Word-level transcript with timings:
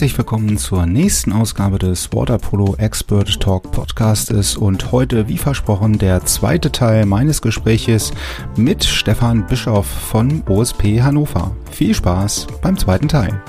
Herzlich 0.00 0.16
willkommen 0.16 0.56
zur 0.56 0.86
nächsten 0.86 1.30
Ausgabe 1.30 1.78
des 1.78 2.10
Waterpolo 2.14 2.74
Expert 2.78 3.38
Talk 3.38 3.70
Podcastes 3.70 4.56
und 4.56 4.92
heute, 4.92 5.28
wie 5.28 5.36
versprochen, 5.36 5.98
der 5.98 6.24
zweite 6.24 6.72
Teil 6.72 7.04
meines 7.04 7.42
Gespräches 7.42 8.10
mit 8.56 8.82
Stefan 8.82 9.46
Bischoff 9.46 9.84
von 9.84 10.42
OSP 10.48 11.02
Hannover. 11.02 11.54
Viel 11.70 11.94
Spaß 11.94 12.46
beim 12.62 12.78
zweiten 12.78 13.08
Teil. 13.08 13.42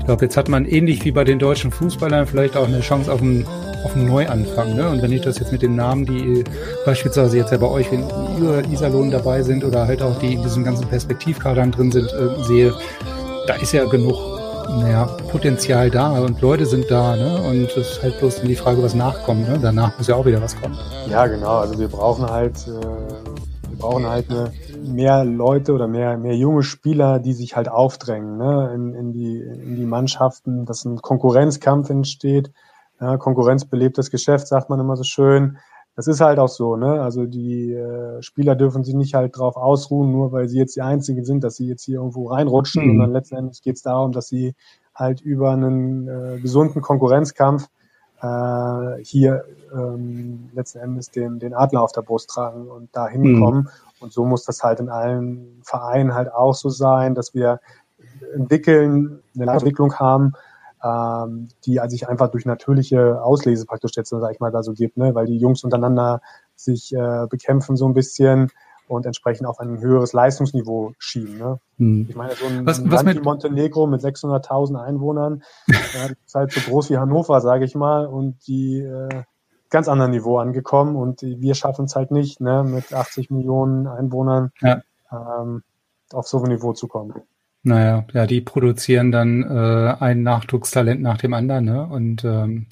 Ich 0.00 0.04
glaube, 0.04 0.24
jetzt 0.24 0.36
hat 0.36 0.48
man 0.48 0.64
ähnlich 0.64 1.04
wie 1.04 1.12
bei 1.12 1.22
den 1.22 1.38
deutschen 1.38 1.70
Fußballern 1.70 2.26
vielleicht 2.26 2.56
auch 2.56 2.66
eine 2.66 2.80
Chance 2.80 3.12
auf 3.12 3.22
einen 3.22 3.46
auf 3.84 3.94
einen 3.94 4.06
Neuanfang. 4.06 4.74
Ne? 4.74 4.88
Und 4.88 5.02
wenn 5.02 5.12
ich 5.12 5.20
das 5.20 5.38
jetzt 5.38 5.52
mit 5.52 5.62
den 5.62 5.76
Namen, 5.76 6.06
die 6.06 6.44
beispielsweise 6.84 7.36
jetzt 7.36 7.52
ja 7.52 7.58
bei 7.58 7.68
euch, 7.68 7.90
wenn 7.92 8.04
Iserlohn 8.72 9.10
dabei 9.10 9.42
sind 9.42 9.64
oder 9.64 9.86
halt 9.86 10.02
auch 10.02 10.18
die 10.18 10.34
in 10.34 10.42
diesen 10.42 10.64
ganzen 10.64 10.86
Perspektivkadern 10.86 11.70
drin 11.70 11.92
sind, 11.92 12.12
äh, 12.12 12.42
sehe, 12.44 12.74
da 13.46 13.54
ist 13.54 13.72
ja 13.72 13.84
genug 13.84 14.16
naja, 14.80 15.06
Potenzial 15.30 15.90
da 15.90 16.18
und 16.20 16.40
Leute 16.40 16.66
sind 16.66 16.90
da, 16.90 17.16
ne? 17.16 17.42
Und 17.42 17.64
es 17.64 17.76
ist 17.76 18.02
halt 18.02 18.18
bloß 18.18 18.40
die 18.40 18.56
Frage, 18.56 18.82
was 18.82 18.94
nachkommt, 18.94 19.48
ne? 19.48 19.58
Danach 19.60 19.96
muss 19.98 20.08
ja 20.08 20.16
auch 20.16 20.24
wieder 20.24 20.40
was 20.40 20.60
kommen. 20.60 20.76
Ja, 21.08 21.26
genau. 21.26 21.58
Also 21.58 21.78
wir 21.78 21.88
brauchen 21.88 22.26
halt, 22.28 22.66
äh, 22.66 22.70
wir 22.70 23.78
brauchen 23.78 24.08
halt 24.08 24.30
eine, 24.30 24.52
mehr 24.82 25.24
Leute 25.24 25.72
oder 25.72 25.86
mehr, 25.86 26.16
mehr 26.16 26.34
junge 26.34 26.62
Spieler, 26.62 27.18
die 27.18 27.34
sich 27.34 27.56
halt 27.56 27.68
aufdrängen, 27.68 28.38
ne? 28.38 28.72
In, 28.74 28.94
in 28.94 29.12
die, 29.12 29.38
in 29.38 29.76
die 29.76 29.86
Mannschaften, 29.86 30.64
dass 30.64 30.84
ein 30.84 31.00
Konkurrenzkampf 31.02 31.90
entsteht 31.90 32.50
ja, 33.04 33.18
Konkurrenz 33.18 33.66
belebt 33.66 33.98
das 33.98 34.10
Geschäft, 34.10 34.48
sagt 34.48 34.70
man 34.70 34.80
immer 34.80 34.96
so 34.96 35.04
schön. 35.04 35.58
Das 35.94 36.08
ist 36.08 36.20
halt 36.20 36.38
auch 36.38 36.48
so, 36.48 36.74
ne? 36.74 37.02
Also 37.02 37.26
die 37.26 37.72
äh, 37.72 38.20
Spieler 38.22 38.56
dürfen 38.56 38.82
sich 38.82 38.94
nicht 38.94 39.14
halt 39.14 39.36
drauf 39.36 39.56
ausruhen, 39.56 40.10
nur 40.10 40.32
weil 40.32 40.48
sie 40.48 40.58
jetzt 40.58 40.74
die 40.74 40.82
Einzigen 40.82 41.24
sind, 41.24 41.44
dass 41.44 41.56
sie 41.56 41.68
jetzt 41.68 41.84
hier 41.84 41.96
irgendwo 41.96 42.28
reinrutschen, 42.28 42.82
mhm. 42.82 42.88
sondern 42.92 43.12
letztendlich 43.12 43.62
geht 43.62 43.76
es 43.76 43.82
darum, 43.82 44.12
dass 44.12 44.26
sie 44.26 44.54
halt 44.94 45.20
über 45.20 45.50
einen 45.50 46.08
äh, 46.08 46.40
gesunden 46.40 46.80
Konkurrenzkampf 46.80 47.68
äh, 48.22 49.04
hier 49.04 49.44
ähm, 49.72 50.48
letzten 50.54 50.78
Endes 50.78 51.10
den, 51.10 51.38
den 51.38 51.52
Adler 51.52 51.82
auf 51.82 51.92
der 51.92 52.02
Brust 52.02 52.30
tragen 52.30 52.68
und 52.68 52.88
da 52.92 53.06
hinkommen. 53.06 53.64
Mhm. 53.64 53.68
Und 54.00 54.12
so 54.12 54.24
muss 54.24 54.44
das 54.44 54.62
halt 54.62 54.80
in 54.80 54.88
allen 54.88 55.60
Vereinen 55.62 56.14
halt 56.14 56.32
auch 56.32 56.54
so 56.54 56.70
sein, 56.70 57.14
dass 57.14 57.34
wir 57.34 57.60
entwickeln, 58.34 59.20
eine 59.36 59.52
Entwicklung 59.52 59.94
haben, 59.94 60.32
ähm, 60.84 61.48
die 61.64 61.80
sich 61.88 62.08
einfach 62.08 62.30
durch 62.30 62.44
natürliche 62.44 63.22
Auslese 63.22 63.64
praktisch 63.64 63.92
jetzt, 63.96 64.10
sag 64.10 64.32
ich 64.32 64.40
mal, 64.40 64.50
da 64.50 64.62
so 64.62 64.72
gibt, 64.72 64.96
ne? 64.96 65.14
weil 65.14 65.26
die 65.26 65.38
Jungs 65.38 65.64
untereinander 65.64 66.20
sich 66.54 66.94
äh, 66.94 67.26
bekämpfen 67.28 67.76
so 67.76 67.88
ein 67.88 67.94
bisschen 67.94 68.50
und 68.86 69.06
entsprechend 69.06 69.46
auf 69.46 69.60
ein 69.60 69.80
höheres 69.80 70.12
Leistungsniveau 70.12 70.92
schieben. 70.98 71.38
Ne? 71.38 71.58
Hm. 71.78 72.06
Ich 72.08 72.16
meine, 72.16 72.34
so 72.34 72.46
ein, 72.46 72.66
was, 72.66 72.84
was 72.84 73.02
Land 73.02 73.18
wie 73.18 73.22
Montenegro 73.22 73.86
mit 73.86 74.02
600.000 74.02 74.76
Einwohnern 74.76 75.42
ja, 75.68 76.10
ist 76.24 76.34
halt 76.34 76.52
so 76.52 76.60
groß 76.60 76.90
wie 76.90 76.98
Hannover, 76.98 77.40
sage 77.40 77.64
ich 77.64 77.74
mal, 77.74 78.06
und 78.06 78.46
die 78.46 78.80
äh, 78.80 79.22
ganz 79.70 79.88
anderen 79.88 80.10
Niveau 80.10 80.38
angekommen 80.38 80.96
und 80.96 81.22
wir 81.22 81.54
schaffen 81.54 81.86
es 81.86 81.96
halt 81.96 82.10
nicht, 82.10 82.40
ne, 82.40 82.62
mit 82.62 82.92
80 82.92 83.30
Millionen 83.30 83.86
Einwohnern 83.86 84.52
ja. 84.60 84.82
ähm, 85.10 85.62
auf 86.12 86.28
so 86.28 86.42
ein 86.42 86.50
Niveau 86.50 86.74
zu 86.74 86.88
kommen. 86.88 87.14
Naja, 87.66 88.04
ja, 88.12 88.26
die 88.26 88.42
produzieren 88.42 89.10
dann 89.10 89.42
äh, 89.42 89.94
ein 89.98 90.22
Nachwuchstalent 90.22 91.00
nach 91.00 91.16
dem 91.16 91.32
anderen, 91.32 91.64
ne? 91.64 91.86
Und 91.86 92.22
ähm, 92.22 92.66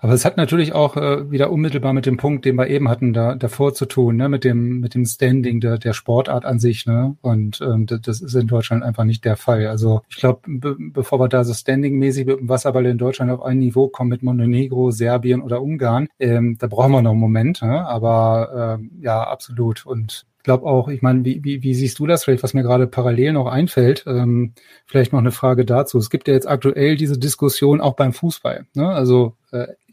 aber 0.00 0.12
es 0.12 0.24
hat 0.24 0.36
natürlich 0.36 0.72
auch 0.72 0.96
äh, 0.96 1.28
wieder 1.32 1.50
unmittelbar 1.50 1.92
mit 1.92 2.06
dem 2.06 2.16
Punkt, 2.16 2.44
den 2.44 2.54
wir 2.54 2.68
eben 2.68 2.88
hatten, 2.88 3.12
da 3.12 3.34
davor 3.34 3.74
zu 3.74 3.86
tun, 3.86 4.14
ne? 4.14 4.28
Mit 4.28 4.44
dem 4.44 4.78
mit 4.78 4.94
dem 4.94 5.04
Standing 5.04 5.58
der, 5.58 5.78
der 5.78 5.92
Sportart 5.92 6.44
an 6.44 6.60
sich, 6.60 6.86
ne? 6.86 7.16
Und 7.22 7.60
ähm, 7.60 7.86
das, 7.86 8.02
das 8.02 8.20
ist 8.20 8.36
in 8.36 8.46
Deutschland 8.46 8.84
einfach 8.84 9.02
nicht 9.02 9.24
der 9.24 9.36
Fall. 9.36 9.66
Also 9.66 10.02
ich 10.08 10.18
glaube, 10.18 10.42
be 10.46 10.76
bevor 10.78 11.18
wir 11.18 11.28
da 11.28 11.42
so 11.42 11.52
standingmäßig 11.52 12.26
mit 12.26 12.38
dem 12.38 12.48
Wasserball 12.48 12.86
in 12.86 12.98
Deutschland 12.98 13.32
auf 13.32 13.42
ein 13.42 13.58
Niveau 13.58 13.88
kommen 13.88 14.10
mit 14.10 14.22
Montenegro, 14.22 14.92
Serbien 14.92 15.42
oder 15.42 15.60
Ungarn, 15.60 16.06
ähm, 16.20 16.56
da 16.56 16.68
brauchen 16.68 16.92
wir 16.92 17.02
noch 17.02 17.10
einen 17.10 17.20
Moment, 17.20 17.62
ne? 17.62 17.84
Aber 17.84 18.78
ähm, 18.78 18.92
ja, 19.00 19.24
absolut. 19.24 19.84
Und 19.86 20.24
glaube 20.46 20.64
auch, 20.64 20.86
ich 20.88 21.02
meine, 21.02 21.24
wie, 21.24 21.42
wie, 21.42 21.62
wie 21.64 21.74
siehst 21.74 21.98
du 21.98 22.06
das 22.06 22.22
vielleicht, 22.24 22.44
was 22.44 22.54
mir 22.54 22.62
gerade 22.62 22.86
parallel 22.86 23.32
noch 23.32 23.46
einfällt? 23.46 24.04
Ähm, 24.06 24.52
vielleicht 24.86 25.12
noch 25.12 25.18
eine 25.18 25.32
Frage 25.32 25.64
dazu. 25.64 25.98
Es 25.98 26.08
gibt 26.08 26.28
ja 26.28 26.34
jetzt 26.34 26.46
aktuell 26.46 26.96
diese 26.96 27.18
Diskussion 27.18 27.80
auch 27.80 27.94
beim 27.94 28.12
Fußball. 28.12 28.64
Ne? 28.74 28.88
Also 28.88 29.34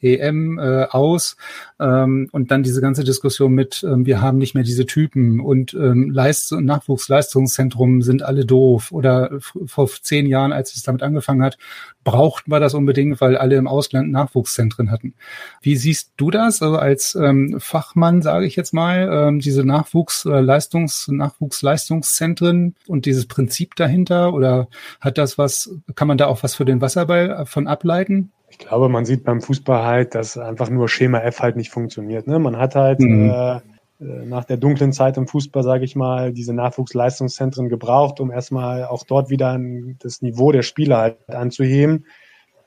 EM 0.03 0.59
äh, 0.59 0.86
aus 0.90 1.38
ähm, 1.80 2.30
und 2.31 2.52
dann 2.52 2.64
diese 2.64 2.81
ganze 2.81 3.03
Diskussion 3.03 3.53
mit, 3.53 3.84
ähm, 3.88 4.06
wir 4.06 4.22
haben 4.22 4.38
nicht 4.38 4.53
mehr 4.53 4.64
diese 4.64 4.86
Typen 4.86 5.40
und 5.40 5.74
ähm, 5.74 6.12
Leist 6.12 6.52
Nachwuchsleistungszentrum 6.52 8.02
sind 8.02 8.24
alle 8.24 8.46
doof 8.46 8.92
oder 8.92 9.31
vor 9.40 9.88
zehn 9.88 10.25
Jahren, 10.25 10.52
als 10.52 10.75
es 10.75 10.84
damit 10.84 11.03
angefangen 11.03 11.42
hat, 11.42 11.58
brauchten 12.03 12.52
wir 12.52 12.59
das 12.59 12.74
unbedingt, 12.74 13.22
weil 13.22 13.38
alle 13.38 13.56
im 13.56 13.68
Ausland 13.68 14.12
Nachwuchszentren 14.12 14.92
hatten. 14.92 15.13
Wie 15.62 15.78
siehst 15.78 16.12
du 16.18 16.31
das 16.31 16.62
also 16.62 16.78
als 16.78 17.16
ähm, 17.16 17.58
Fachmann, 17.59 18.22
sage 18.22 18.46
ich 18.46 18.56
jetzt 18.56 18.74
mal, 18.74 19.09
ähm, 19.12 19.40
diese 19.40 19.63
Nachwuchsleistungs 19.63 21.08
Nachwuchsleistungszentren 21.08 22.75
und 22.88 23.06
dieses 23.06 23.25
Prinzip 23.25 23.75
dahinter 23.75 24.34
oder 24.34 24.68
hat 25.00 25.18
das 25.18 25.38
was, 25.38 25.74
kann 25.96 26.08
man 26.08 26.18
da 26.18 26.28
auch 26.28 26.44
was 26.44 26.56
für 26.56 26.66
den 26.66 26.81
Wasserball 26.81 27.46
von 27.46 27.68
ableiten? 27.68 28.31
Ich 28.53 28.59
glaube, 28.59 28.88
man 28.88 29.03
sieht 29.03 29.24
beim 29.24 29.41
Fußball 29.41 29.84
halt, 29.84 30.14
dass 30.14 30.38
einfach 30.38 30.69
nur 30.69 30.88
Schema 30.88 31.19
F 31.22 31.40
halt 31.40 31.56
nicht 31.56 31.72
funktioniert. 31.72 32.28
Ne? 32.28 32.38
Man 32.38 32.58
hat 32.58 32.75
halt 32.75 33.00
mhm. 33.00 33.31
äh, 33.31 33.56
äh 33.56 33.62
nach 34.00 34.46
der 34.46 34.58
dunklen 34.58 34.94
Zeit 34.94 35.18
im 35.18 35.28
Fußball, 35.28 35.64
sage 35.64 35.86
ich 35.86 35.96
mal, 35.96 36.31
diese 36.31 36.53
Nachwuchsleistungszentren 36.53 37.68
gebraucht, 37.68 38.19
um 38.19 38.31
erstmal 38.31 38.86
auch 38.86 39.06
dort 39.06 39.31
wieder 39.31 39.59
das 40.00 40.22
Niveau 40.22 40.52
der 40.52 40.62
Spieler 40.62 40.97
halt 40.97 41.30
anzuheben. 41.30 42.06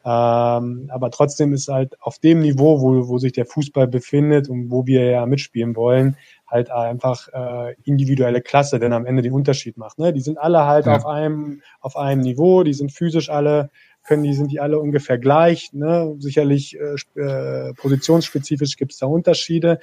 Ähm, 0.05 0.91
aber 0.93 1.11
trotzdem 1.13 1.53
ist 1.53 1.69
halt 1.69 2.01
auf 2.01 2.19
dem 2.19 2.41
Niveau, 2.41 2.81
wo, 2.81 3.07
wo 3.09 3.19
sich 3.19 3.33
der 3.33 3.47
Fußball 3.47 3.87
befindet 3.87 4.49
und 4.49 4.73
wo 4.73 4.87
wir 4.87 5.05
ja 5.05 5.25
mitspielen 5.25 5.77
wollen, 5.77 6.17
halt 6.49 6.69
einfach 6.71 7.29
äh, 7.33 7.77
individuelle 7.85 8.41
Klasse, 8.41 8.81
denn 8.81 8.93
am 8.93 9.07
Ende 9.07 9.23
den 9.23 9.33
Unterschied 9.33 9.77
macht. 9.77 10.01
Ne? 10.01 10.13
Die 10.13 10.21
sind 10.21 10.39
alle 10.39 10.65
halt 10.65 10.87
ja. 10.87 10.97
auf 10.97 11.07
einem 11.07 11.63
auf 11.81 11.97
einem 11.97 12.23
Niveau, 12.23 12.65
die 12.65 12.75
sind 12.75 12.91
physisch 12.91 13.31
alle 13.31 13.71
können 14.07 14.23
die, 14.23 14.35
sind 14.35 14.51
die 14.51 14.61
alle 14.61 14.79
ungefähr 14.79 15.19
gleich. 15.19 15.73
Ne? 15.73 16.15
Sicherlich 16.19 16.79
äh, 16.79 17.21
äh, 17.21 17.75
positionsspezifisch 17.75 18.77
gibt 18.77 18.93
es 18.93 18.99
da 18.99 19.07
Unterschiede, 19.07 19.79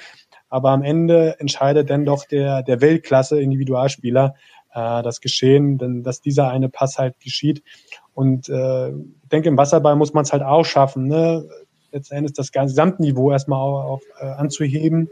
aber 0.50 0.72
am 0.72 0.84
Ende 0.84 1.40
entscheidet 1.40 1.90
dann 1.90 2.06
doch 2.06 2.26
der, 2.26 2.64
der 2.64 2.82
Weltklasse 2.82 3.42
Individualspieler 3.42 4.36
äh, 4.74 5.04
das 5.04 5.22
Geschehen, 5.22 5.78
denn 5.78 6.04
dass 6.04 6.22
dieser 6.22 6.50
eine 6.50 6.70
Pass 6.70 6.98
halt 6.98 7.20
geschieht. 7.20 7.64
Und 8.14 8.50
äh, 8.50 8.90
ich 8.90 9.30
denke, 9.32 9.50
im 9.50 9.58
Wasserball 9.58 9.96
muss 9.96 10.14
man 10.14 10.24
es 10.24 10.34
halt 10.34 10.44
auch 10.44 10.66
schaffen, 10.66 11.08
ne? 11.08 11.48
letztendlich 11.92 12.34
das 12.34 12.52
Gesamtniveau 12.52 13.32
erstmal 13.32 13.60
auf, 13.60 14.02
äh, 14.20 14.26
anzuheben. 14.26 15.10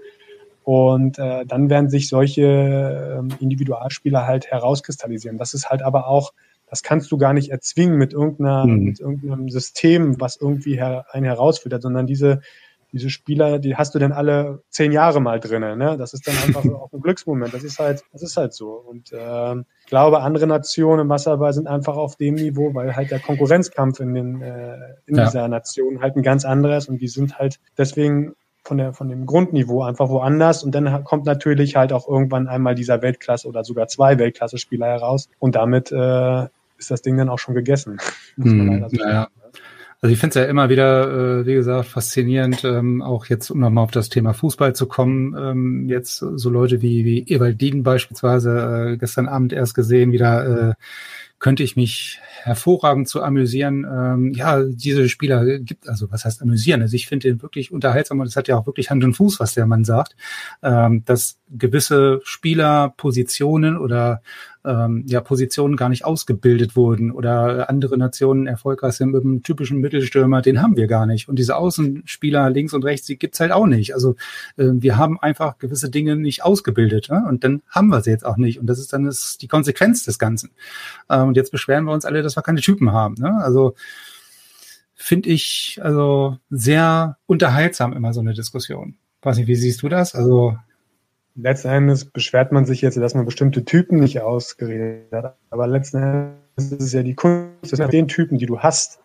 Und 0.63 1.17
äh, 1.17 1.45
dann 1.45 1.69
werden 1.69 1.89
sich 1.89 2.07
solche 2.07 2.41
äh, 2.43 3.43
Individualspieler 3.43 4.27
halt 4.27 4.47
herauskristallisieren. 4.47 5.37
Das 5.37 5.53
ist 5.53 5.69
halt 5.69 5.81
aber 5.81 6.07
auch 6.07 6.33
das 6.71 6.83
kannst 6.83 7.11
du 7.11 7.17
gar 7.17 7.33
nicht 7.33 7.51
erzwingen 7.51 7.97
mit 7.97 8.13
irgendeiner, 8.13 8.65
mhm. 8.65 8.85
mit 8.85 8.99
irgendeinem 9.01 9.49
System, 9.49 10.19
was 10.21 10.37
irgendwie 10.37 10.77
her, 10.77 11.05
einen 11.11 11.25
herausfiltert, 11.25 11.81
sondern 11.81 12.07
diese, 12.07 12.41
diese 12.93 13.09
Spieler, 13.09 13.59
die 13.59 13.75
hast 13.75 13.93
du 13.93 13.99
dann 13.99 14.13
alle 14.13 14.63
zehn 14.69 14.93
Jahre 14.93 15.19
mal 15.19 15.41
drinnen. 15.41 15.77
Ne? 15.77 15.97
Das 15.97 16.13
ist 16.13 16.25
dann 16.25 16.35
einfach 16.37 16.63
auch 16.73 16.91
ein 16.93 17.01
Glücksmoment. 17.01 17.53
Das 17.53 17.63
ist 17.63 17.77
halt, 17.77 18.03
das 18.13 18.21
ist 18.21 18.37
halt 18.37 18.53
so. 18.53 18.69
Und 18.71 19.11
äh, 19.11 19.55
ich 19.55 19.87
glaube, 19.87 20.21
andere 20.21 20.47
Nationen 20.47 21.01
im 21.01 21.09
Wasserball 21.09 21.51
sind 21.51 21.67
einfach 21.67 21.97
auf 21.97 22.15
dem 22.15 22.35
Niveau, 22.35 22.73
weil 22.73 22.95
halt 22.95 23.11
der 23.11 23.19
Konkurrenzkampf 23.19 23.99
in 23.99 24.13
den 24.13 24.41
äh, 24.41 24.77
in 25.05 25.17
ja. 25.17 25.25
dieser 25.25 25.49
Nation 25.49 26.01
halt 26.01 26.15
ein 26.15 26.23
ganz 26.23 26.45
anderes 26.45 26.87
und 26.87 27.01
die 27.01 27.09
sind 27.09 27.37
halt 27.37 27.59
deswegen 27.77 28.33
von 28.63 28.77
der 28.77 28.93
von 28.93 29.09
dem 29.09 29.25
Grundniveau 29.25 29.83
einfach 29.83 30.07
woanders 30.09 30.63
und 30.63 30.73
dann 30.73 31.03
kommt 31.03 31.25
natürlich 31.25 31.75
halt 31.75 31.91
auch 31.91 32.07
irgendwann 32.07 32.47
einmal 32.47 32.75
dieser 32.75 33.01
Weltklasse 33.01 33.47
oder 33.47 33.63
sogar 33.63 33.87
zwei 33.87 34.19
Weltklasse-Spieler 34.19 34.85
heraus 34.85 35.29
und 35.39 35.55
damit 35.55 35.91
äh, 35.91 36.47
ist 36.81 36.91
das 36.91 37.01
Ding 37.01 37.17
dann 37.17 37.29
auch 37.29 37.39
schon 37.39 37.55
gegessen. 37.55 37.97
Hm, 38.37 38.87
naja. 38.91 39.27
Also 40.03 40.13
ich 40.13 40.19
finde 40.19 40.39
es 40.39 40.43
ja 40.43 40.49
immer 40.49 40.69
wieder, 40.69 41.41
äh, 41.41 41.45
wie 41.45 41.53
gesagt, 41.53 41.87
faszinierend, 41.87 42.63
ähm, 42.63 43.03
auch 43.03 43.27
jetzt, 43.27 43.51
um 43.51 43.59
nochmal 43.59 43.83
auf 43.83 43.91
das 43.91 44.09
Thema 44.09 44.33
Fußball 44.33 44.73
zu 44.73 44.87
kommen, 44.87 45.35
ähm, 45.37 45.89
jetzt 45.89 46.17
so 46.17 46.49
Leute 46.49 46.81
wie, 46.81 47.05
wie 47.05 47.19
Ewald 47.27 47.61
Dieden 47.61 47.83
beispielsweise, 47.83 48.93
äh, 48.93 48.97
gestern 48.97 49.27
Abend 49.27 49.53
erst 49.53 49.75
gesehen, 49.75 50.11
wieder 50.11 50.69
äh, 50.69 50.73
könnte 51.41 51.63
ich 51.63 51.75
mich 51.75 52.19
hervorragend 52.43 53.09
zu 53.09 53.21
amüsieren. 53.21 53.83
Ähm, 53.83 54.31
ja, 54.33 54.63
diese 54.63 55.09
Spieler 55.09 55.59
gibt, 55.59 55.89
also 55.89 56.11
was 56.11 56.23
heißt 56.23 56.41
amüsieren? 56.41 56.83
Also 56.83 56.95
ich 56.95 57.07
finde 57.07 57.29
den 57.29 57.41
wirklich 57.41 57.71
unterhaltsam 57.71 58.19
und 58.19 58.27
es 58.27 58.35
hat 58.35 58.47
ja 58.47 58.57
auch 58.57 58.67
wirklich 58.67 58.91
Hand 58.91 59.03
und 59.03 59.15
Fuß, 59.15 59.39
was 59.39 59.55
der 59.55 59.65
Mann 59.65 59.83
sagt, 59.83 60.15
ähm, 60.61 61.03
dass 61.05 61.39
gewisse 61.49 62.21
Spieler 62.23 62.93
Positionen 62.95 63.75
oder 63.75 64.21
ähm, 64.65 65.03
ja, 65.07 65.21
Positionen 65.21 65.75
gar 65.75 65.89
nicht 65.89 66.05
ausgebildet 66.05 66.75
wurden 66.75 67.11
oder 67.11 67.69
andere 67.69 67.97
Nationen 67.97 68.47
erfolgreich 68.47 68.93
sind 68.93 69.11
mit 69.11 69.23
einem 69.23 69.43
typischen 69.43 69.79
Mittelstürmer, 69.79 70.41
den 70.41 70.61
haben 70.61 70.77
wir 70.77 70.87
gar 70.87 71.05
nicht. 71.05 71.29
Und 71.29 71.39
diese 71.39 71.55
Außenspieler 71.55 72.49
links 72.49 72.73
und 72.73 72.85
rechts, 72.85 73.07
die 73.07 73.17
gibt's 73.17 73.39
halt 73.39 73.51
auch 73.51 73.65
nicht. 73.65 73.93
Also 73.93 74.15
äh, 74.57 74.69
wir 74.73 74.97
haben 74.97 75.19
einfach 75.19 75.57
gewisse 75.57 75.89
Dinge 75.89 76.15
nicht 76.15 76.43
ausgebildet 76.43 77.09
ne? 77.09 77.25
und 77.27 77.43
dann 77.43 77.61
haben 77.69 77.87
wir 77.87 78.01
sie 78.01 78.11
jetzt 78.11 78.25
auch 78.25 78.37
nicht. 78.37 78.59
Und 78.59 78.67
das 78.67 78.79
ist 78.79 78.93
dann 78.93 79.05
das, 79.05 79.37
die 79.37 79.47
Konsequenz 79.47 80.03
des 80.03 80.19
Ganzen. 80.19 80.51
Ähm, 81.09 81.29
und 81.29 81.37
jetzt 81.37 81.51
beschweren 81.51 81.85
wir 81.85 81.93
uns 81.93 82.05
alle, 82.05 82.21
dass 82.21 82.35
wir 82.35 82.43
keine 82.43 82.61
Typen 82.61 82.91
haben. 82.91 83.15
Ne? 83.15 83.33
Also 83.43 83.75
finde 84.93 85.29
ich 85.29 85.79
also 85.81 86.37
sehr 86.49 87.17
unterhaltsam 87.25 87.93
immer 87.93 88.13
so 88.13 88.19
eine 88.19 88.33
Diskussion. 88.33 88.97
Weiß 89.23 89.37
nicht, 89.37 89.47
wie 89.47 89.55
siehst 89.55 89.81
du 89.81 89.89
das? 89.89 90.15
Also 90.15 90.57
letzten 91.41 91.69
Endes 91.69 92.05
beschwert 92.05 92.51
man 92.51 92.65
sich 92.65 92.81
jetzt, 92.81 92.97
dass 92.97 93.15
man 93.15 93.25
bestimmte 93.25 93.65
Typen 93.65 93.99
nicht 93.99 94.21
ausgeredet 94.21 95.11
hat. 95.11 95.35
Aber 95.49 95.67
letzten 95.67 95.97
Endes 95.97 96.71
ist 96.71 96.81
es 96.81 96.93
ja 96.93 97.03
die 97.03 97.15
Kunst, 97.15 97.77
mit 97.77 97.93
den 97.93 98.07
Typen, 98.07 98.37
die 98.37 98.45
du 98.45 98.59
hast, 98.59 98.99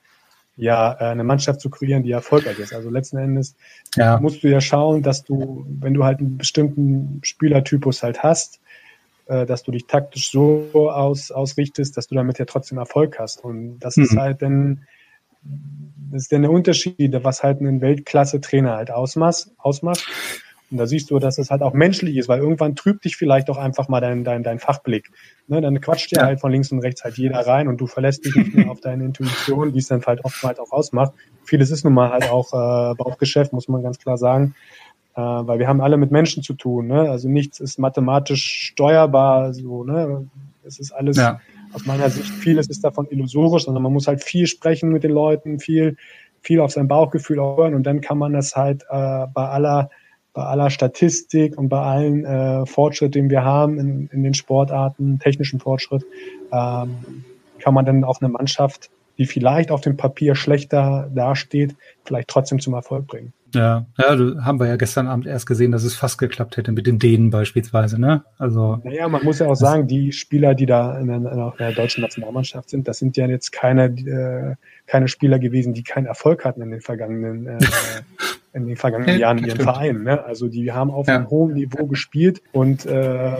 ja, 0.56 0.92
äh, 0.94 1.04
eine 1.04 1.24
Mannschaft 1.24 1.60
zu 1.60 1.70
kreieren, 1.70 2.02
die 2.02 2.12
erfolgreich 2.12 2.58
ist. 2.58 2.72
Also 2.72 2.90
letzten 2.90 3.18
Endes 3.18 3.54
ja. 3.94 4.18
musst 4.20 4.42
du 4.42 4.48
ja 4.48 4.60
schauen, 4.60 5.02
dass 5.02 5.24
du, 5.24 5.66
wenn 5.68 5.94
du 5.94 6.04
halt 6.04 6.20
einen 6.20 6.38
bestimmten 6.38 7.20
Spielertypus 7.22 8.02
halt 8.02 8.22
hast, 8.22 8.60
äh, 9.26 9.44
dass 9.44 9.62
du 9.62 9.72
dich 9.72 9.86
taktisch 9.86 10.30
so 10.30 10.68
aus, 10.72 11.30
ausrichtest, 11.30 11.96
dass 11.96 12.06
du 12.06 12.14
damit 12.14 12.38
ja 12.38 12.44
trotzdem 12.46 12.78
Erfolg 12.78 13.18
hast. 13.18 13.44
Und 13.44 13.78
das 13.80 13.96
mhm. 13.96 14.04
ist 14.04 14.16
halt 14.16 14.42
dann, 14.42 14.86
das 16.10 16.22
ist 16.22 16.32
dann 16.32 16.42
der 16.42 16.50
Unterschied, 16.50 17.12
was 17.22 17.42
halt 17.42 17.60
einen 17.60 17.80
Weltklasse-Trainer 17.80 18.76
halt 18.76 18.90
ausmacht, 18.90 19.48
ausmacht. 19.58 20.06
Und 20.70 20.78
da 20.78 20.86
siehst 20.86 21.10
du, 21.10 21.18
dass 21.18 21.38
es 21.38 21.50
halt 21.50 21.62
auch 21.62 21.74
menschlich 21.74 22.16
ist, 22.16 22.28
weil 22.28 22.40
irgendwann 22.40 22.74
trübt 22.74 23.04
dich 23.04 23.16
vielleicht 23.16 23.48
auch 23.50 23.56
einfach 23.56 23.88
mal 23.88 24.00
dein, 24.00 24.24
dein, 24.24 24.42
dein 24.42 24.58
Fachblick. 24.58 25.10
Ne, 25.46 25.60
dann 25.60 25.80
quatscht 25.80 26.10
dir 26.10 26.20
ja. 26.20 26.26
halt 26.26 26.40
von 26.40 26.50
links 26.50 26.72
und 26.72 26.80
rechts 26.80 27.04
halt 27.04 27.16
jeder 27.16 27.46
rein 27.46 27.68
und 27.68 27.80
du 27.80 27.86
verlässt 27.86 28.24
dich 28.24 28.34
nicht 28.34 28.54
mehr 28.54 28.70
auf 28.70 28.80
deine 28.80 29.04
Intuition, 29.04 29.74
wie 29.74 29.78
es 29.78 29.86
dann 29.86 30.04
halt 30.04 30.24
oftmals 30.24 30.58
auch 30.58 30.72
ausmacht. 30.72 31.12
Vieles 31.44 31.70
ist 31.70 31.84
nun 31.84 31.94
mal 31.94 32.10
halt 32.10 32.28
auch 32.28 32.52
äh, 32.52 32.94
Bauchgeschäft, 32.96 33.52
muss 33.52 33.68
man 33.68 33.82
ganz 33.82 33.98
klar 33.98 34.18
sagen. 34.18 34.56
Äh, 35.14 35.20
weil 35.20 35.60
wir 35.60 35.68
haben 35.68 35.80
alle 35.80 35.96
mit 35.96 36.10
Menschen 36.10 36.42
zu 36.42 36.54
tun. 36.54 36.88
Ne? 36.88 37.10
Also 37.10 37.28
nichts 37.28 37.60
ist 37.60 37.78
mathematisch 37.78 38.70
steuerbar. 38.72 39.54
So, 39.54 39.84
ne? 39.84 40.28
Es 40.64 40.80
ist 40.80 40.90
alles 40.90 41.16
ja. 41.16 41.40
aus 41.72 41.86
meiner 41.86 42.10
Sicht, 42.10 42.28
vieles 42.28 42.68
ist 42.68 42.82
davon 42.82 43.06
illusorisch, 43.08 43.64
sondern 43.64 43.84
man 43.84 43.92
muss 43.92 44.08
halt 44.08 44.24
viel 44.24 44.48
sprechen 44.48 44.90
mit 44.90 45.04
den 45.04 45.12
Leuten, 45.12 45.60
viel, 45.60 45.96
viel 46.40 46.58
auf 46.58 46.72
sein 46.72 46.88
Bauchgefühl 46.88 47.36
hören 47.36 47.74
und 47.74 47.84
dann 47.84 48.00
kann 48.00 48.18
man 48.18 48.32
das 48.32 48.56
halt 48.56 48.82
äh, 48.90 49.26
bei 49.32 49.48
aller 49.48 49.90
bei 50.36 50.44
aller 50.44 50.68
Statistik 50.68 51.56
und 51.56 51.70
bei 51.70 51.80
allen 51.80 52.24
äh, 52.26 52.66
Fortschritt, 52.66 53.14
den 53.14 53.30
wir 53.30 53.42
haben 53.42 53.80
in, 53.80 54.10
in 54.12 54.22
den 54.22 54.34
Sportarten, 54.34 55.18
technischen 55.18 55.60
Fortschritt, 55.60 56.04
ähm, 56.52 57.24
kann 57.58 57.72
man 57.72 57.86
dann 57.86 58.04
auch 58.04 58.20
eine 58.20 58.28
Mannschaft, 58.28 58.90
die 59.16 59.24
vielleicht 59.24 59.70
auf 59.70 59.80
dem 59.80 59.96
Papier 59.96 60.34
schlechter 60.34 61.10
dasteht, 61.14 61.74
vielleicht 62.04 62.28
trotzdem 62.28 62.60
zum 62.60 62.74
Erfolg 62.74 63.06
bringen. 63.06 63.32
Ja, 63.54 63.86
ja, 63.96 64.44
haben 64.44 64.60
wir 64.60 64.66
ja 64.66 64.76
gestern 64.76 65.06
Abend 65.06 65.26
erst 65.26 65.46
gesehen, 65.46 65.72
dass 65.72 65.84
es 65.84 65.94
fast 65.94 66.18
geklappt 66.18 66.58
hätte 66.58 66.72
mit 66.72 66.86
den 66.86 66.98
Dänen 66.98 67.30
beispielsweise, 67.30 67.98
ne? 67.98 68.22
Also. 68.36 68.78
Naja, 68.84 69.08
man 69.08 69.24
muss 69.24 69.38
ja 69.38 69.46
auch 69.46 69.54
sagen, 69.54 69.86
die 69.86 70.12
Spieler, 70.12 70.54
die 70.54 70.66
da 70.66 70.98
in 70.98 71.06
der, 71.06 71.16
in 71.16 71.52
der 71.58 71.72
deutschen 71.72 72.02
Nationalmannschaft 72.02 72.68
sind, 72.68 72.86
das 72.88 72.98
sind 72.98 73.16
ja 73.16 73.26
jetzt 73.26 73.52
keine, 73.52 73.84
äh, 73.86 74.56
keine 74.86 75.08
Spieler 75.08 75.38
gewesen, 75.38 75.72
die 75.72 75.82
keinen 75.82 76.04
Erfolg 76.04 76.44
hatten 76.44 76.60
in 76.60 76.70
den 76.72 76.82
vergangenen, 76.82 77.46
äh, 77.46 77.58
in 78.56 78.66
den 78.66 78.76
vergangenen 78.76 79.18
Jahren 79.18 79.38
in 79.38 79.44
ihren 79.44 79.60
Vereinen. 79.60 80.02
Ne? 80.04 80.24
Also 80.24 80.48
die 80.48 80.72
haben 80.72 80.90
auf 80.90 81.06
ja. 81.06 81.16
einem 81.16 81.28
hohen 81.28 81.52
Niveau 81.52 81.86
gespielt 81.86 82.42
und 82.52 82.86
äh, 82.86 83.32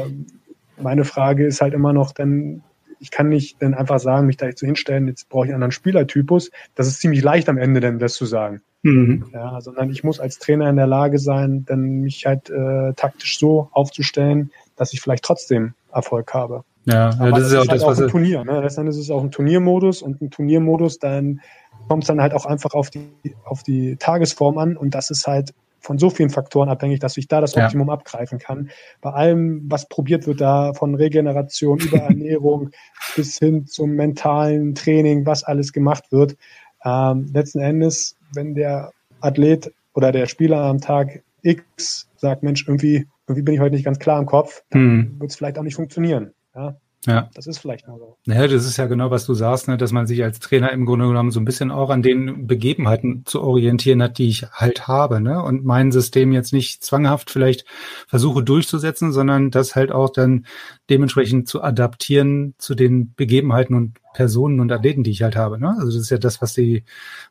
meine 0.80 1.04
Frage 1.04 1.46
ist 1.46 1.62
halt 1.62 1.72
immer 1.72 1.94
noch 1.94 2.12
dann, 2.12 2.62
ich 3.00 3.10
kann 3.10 3.30
nicht 3.30 3.62
dann 3.62 3.72
einfach 3.72 3.98
sagen, 3.98 4.26
mich 4.26 4.36
da 4.36 4.46
jetzt 4.46 4.60
so 4.60 4.66
hinstellen, 4.66 5.08
jetzt 5.08 5.30
brauche 5.30 5.46
ich 5.46 5.48
einen 5.48 5.56
anderen 5.56 5.72
Spielertypus. 5.72 6.50
Das 6.74 6.86
ist 6.86 7.00
ziemlich 7.00 7.22
leicht 7.22 7.48
am 7.48 7.56
Ende 7.56 7.80
dann 7.80 7.98
das 7.98 8.12
zu 8.12 8.26
sagen. 8.26 8.60
Mhm. 8.82 9.24
Ja, 9.32 9.58
sondern 9.62 9.90
ich 9.90 10.04
muss 10.04 10.20
als 10.20 10.38
Trainer 10.38 10.68
in 10.68 10.76
der 10.76 10.86
Lage 10.86 11.18
sein, 11.18 11.64
dann 11.66 12.00
mich 12.02 12.26
halt 12.26 12.50
äh, 12.50 12.92
taktisch 12.92 13.38
so 13.38 13.70
aufzustellen, 13.72 14.50
dass 14.76 14.92
ich 14.92 15.00
vielleicht 15.00 15.24
trotzdem 15.24 15.72
Erfolg 15.92 16.34
habe. 16.34 16.62
Ja, 16.84 17.10
ja 17.10 17.30
das, 17.30 17.30
das, 17.30 17.46
ist 17.46 17.52
ja 17.54 17.60
auch 17.60 17.68
halt 17.68 17.82
was 17.82 18.02
ein 18.02 18.08
Turnier. 18.08 18.44
Ne? 18.44 18.60
Letztendlich 18.60 18.96
ist 18.96 19.04
es 19.04 19.10
auch 19.10 19.22
ein 19.22 19.30
Turniermodus 19.30 20.02
und 20.02 20.20
ein 20.20 20.30
Turniermodus, 20.30 20.98
dann 20.98 21.40
kommt 21.88 22.04
es 22.04 22.08
dann 22.08 22.20
halt 22.20 22.34
auch 22.34 22.46
einfach 22.46 22.74
auf 22.74 22.90
die, 22.90 23.08
auf 23.44 23.62
die 23.62 23.96
Tagesform 23.96 24.58
an 24.58 24.76
und 24.76 24.94
das 24.94 25.10
ist 25.10 25.26
halt 25.26 25.54
von 25.86 25.98
so 25.98 26.10
vielen 26.10 26.30
Faktoren 26.30 26.68
abhängig, 26.68 26.98
dass 26.98 27.16
ich 27.16 27.28
da 27.28 27.40
das 27.40 27.56
Optimum 27.56 27.86
ja. 27.86 27.94
abgreifen 27.94 28.40
kann. 28.40 28.70
Bei 29.00 29.10
allem, 29.10 29.62
was 29.68 29.88
probiert 29.88 30.26
wird 30.26 30.40
da, 30.40 30.72
von 30.72 30.96
Regeneration 30.96 31.78
über 31.78 31.98
Ernährung 32.08 32.70
bis 33.14 33.38
hin 33.38 33.66
zum 33.66 33.92
mentalen 33.92 34.74
Training, 34.74 35.26
was 35.26 35.44
alles 35.44 35.72
gemacht 35.72 36.10
wird. 36.10 36.36
Ähm, 36.84 37.30
letzten 37.32 37.60
Endes, 37.60 38.16
wenn 38.34 38.54
der 38.54 38.90
Athlet 39.20 39.72
oder 39.94 40.10
der 40.10 40.26
Spieler 40.26 40.62
am 40.62 40.80
Tag 40.80 41.22
X 41.42 42.08
sagt, 42.16 42.42
Mensch, 42.42 42.66
irgendwie, 42.66 43.06
irgendwie 43.28 43.42
bin 43.42 43.54
ich 43.54 43.60
heute 43.60 43.76
nicht 43.76 43.84
ganz 43.84 44.00
klar 44.00 44.18
im 44.18 44.26
Kopf, 44.26 44.64
dann 44.70 44.80
hm. 44.80 45.20
wird 45.20 45.30
es 45.30 45.36
vielleicht 45.36 45.58
auch 45.58 45.62
nicht 45.62 45.76
funktionieren. 45.76 46.32
Ja? 46.54 46.76
Ja. 47.06 47.30
Das 47.34 47.46
ist 47.46 47.58
vielleicht 47.58 47.86
mal 47.86 47.98
so. 47.98 48.16
Ja, 48.24 48.46
das 48.46 48.66
ist 48.66 48.76
ja 48.76 48.86
genau, 48.86 49.10
was 49.10 49.26
du 49.26 49.34
sagst, 49.34 49.68
ne, 49.68 49.76
dass 49.76 49.92
man 49.92 50.06
sich 50.06 50.22
als 50.22 50.40
Trainer 50.40 50.72
im 50.72 50.86
Grunde 50.86 51.06
genommen 51.06 51.30
so 51.30 51.40
ein 51.40 51.44
bisschen 51.44 51.70
auch 51.70 51.90
an 51.90 52.02
den 52.02 52.46
Begebenheiten 52.46 53.24
zu 53.24 53.40
orientieren 53.40 54.02
hat, 54.02 54.18
die 54.18 54.28
ich 54.28 54.46
halt 54.52 54.88
habe, 54.88 55.20
ne? 55.20 55.42
Und 55.42 55.64
mein 55.64 55.92
System 55.92 56.32
jetzt 56.32 56.52
nicht 56.52 56.82
zwanghaft 56.82 57.30
vielleicht 57.30 57.64
versuche 58.08 58.42
durchzusetzen, 58.42 59.12
sondern 59.12 59.50
das 59.50 59.76
halt 59.76 59.92
auch 59.92 60.10
dann 60.10 60.46
dementsprechend 60.90 61.48
zu 61.48 61.62
adaptieren 61.62 62.54
zu 62.58 62.74
den 62.74 63.14
Begebenheiten 63.14 63.74
und 63.76 63.98
Personen 64.16 64.60
und 64.60 64.72
Athleten, 64.72 65.02
die 65.02 65.10
ich 65.10 65.22
halt 65.22 65.36
habe. 65.36 65.60
Ne? 65.60 65.76
Also 65.78 65.88
das 65.88 65.96
ist 65.96 66.10
ja 66.10 66.16
das, 66.16 66.40
was 66.40 66.54
die, 66.54 66.84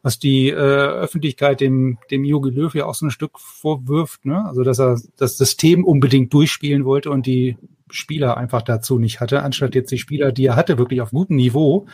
was 0.03 0.19
die 0.19 0.49
äh, 0.49 0.53
Öffentlichkeit 0.53 1.59
dem, 1.59 1.97
dem 2.11 2.23
Jogi 2.23 2.51
Löw 2.51 2.73
ja 2.75 2.85
auch 2.85 2.93
so 2.93 3.07
ein 3.07 3.11
Stück 3.11 3.39
vorwirft. 3.39 4.23
Ne? 4.25 4.45
Also 4.45 4.63
dass 4.63 4.79
er 4.79 5.01
das 5.17 5.37
System 5.37 5.83
unbedingt 5.83 6.31
durchspielen 6.31 6.85
wollte 6.85 7.09
und 7.09 7.25
die 7.25 7.57
Spieler 7.91 8.37
einfach 8.37 8.61
dazu 8.61 8.97
nicht 8.97 9.19
hatte, 9.19 9.43
anstatt 9.43 9.75
jetzt 9.75 9.91
die 9.91 9.97
Spieler, 9.97 10.31
die 10.31 10.45
er 10.45 10.55
hatte, 10.55 10.77
wirklich 10.77 11.01
auf 11.01 11.11
gutem 11.11 11.35
Niveau 11.35 11.85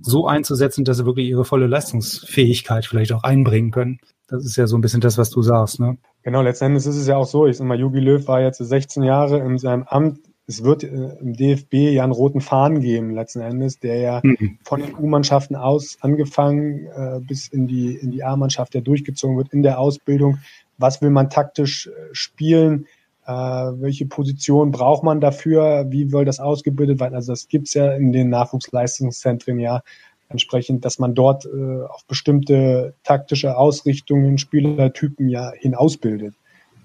so 0.00 0.26
einzusetzen, 0.26 0.84
dass 0.84 0.98
sie 0.98 1.06
wirklich 1.06 1.28
ihre 1.28 1.44
volle 1.44 1.66
Leistungsfähigkeit 1.66 2.84
vielleicht 2.84 3.12
auch 3.12 3.22
einbringen 3.22 3.70
können. 3.70 4.00
Das 4.28 4.44
ist 4.44 4.56
ja 4.56 4.66
so 4.66 4.76
ein 4.76 4.80
bisschen 4.80 5.00
das, 5.00 5.18
was 5.18 5.30
du 5.30 5.42
sagst, 5.42 5.80
ne? 5.80 5.96
Genau, 6.22 6.42
letztendlich 6.42 6.84
ist 6.86 6.96
es 6.96 7.06
ja 7.06 7.16
auch 7.16 7.26
so. 7.26 7.46
Ich 7.46 7.56
sag 7.56 7.66
mal, 7.66 7.78
Jogi 7.78 8.00
Löw 8.00 8.26
war 8.28 8.42
jetzt 8.42 8.58
16 8.58 9.02
Jahre 9.02 9.38
in 9.38 9.56
seinem 9.58 9.84
Amt. 9.84 10.20
Es 10.46 10.62
wird 10.62 10.84
äh, 10.84 11.16
im 11.20 11.34
DFB 11.34 11.74
ja 11.74 12.04
einen 12.04 12.12
roten 12.12 12.40
Faden 12.40 12.80
geben, 12.80 13.14
letzten 13.14 13.40
Endes, 13.40 13.78
der 13.78 13.98
ja 13.98 14.20
mhm. 14.22 14.58
von 14.62 14.80
den 14.80 14.94
U-Mannschaften 14.94 15.56
aus 15.56 15.96
angefangen 16.00 16.86
äh, 16.86 17.20
bis 17.20 17.48
in 17.48 17.66
die, 17.66 17.94
in 17.94 18.10
die 18.10 18.22
A-Mannschaft, 18.22 18.74
der 18.74 18.82
durchgezogen 18.82 19.36
wird 19.36 19.52
in 19.52 19.62
der 19.62 19.78
Ausbildung. 19.78 20.38
Was 20.76 21.00
will 21.00 21.10
man 21.10 21.30
taktisch 21.30 21.86
äh, 21.86 21.90
spielen? 22.12 22.86
Äh, 23.30 23.80
welche 23.80 24.06
Position 24.06 24.72
braucht 24.72 25.04
man 25.04 25.20
dafür? 25.20 25.86
Wie 25.88 26.08
soll 26.08 26.24
das 26.24 26.40
ausgebildet 26.40 26.98
werden? 26.98 27.14
Also 27.14 27.32
das 27.32 27.46
gibt's 27.46 27.74
ja 27.74 27.92
in 27.92 28.12
den 28.12 28.28
Nachwuchsleistungszentren 28.28 29.60
ja 29.60 29.82
entsprechend, 30.28 30.84
dass 30.84 30.98
man 30.98 31.14
dort 31.14 31.44
äh, 31.44 31.84
auf 31.84 32.04
bestimmte 32.06 32.94
taktische 33.04 33.56
Ausrichtungen, 33.56 34.38
Spielertypen 34.38 35.28
ja 35.28 35.52
hinausbildet. 35.56 36.34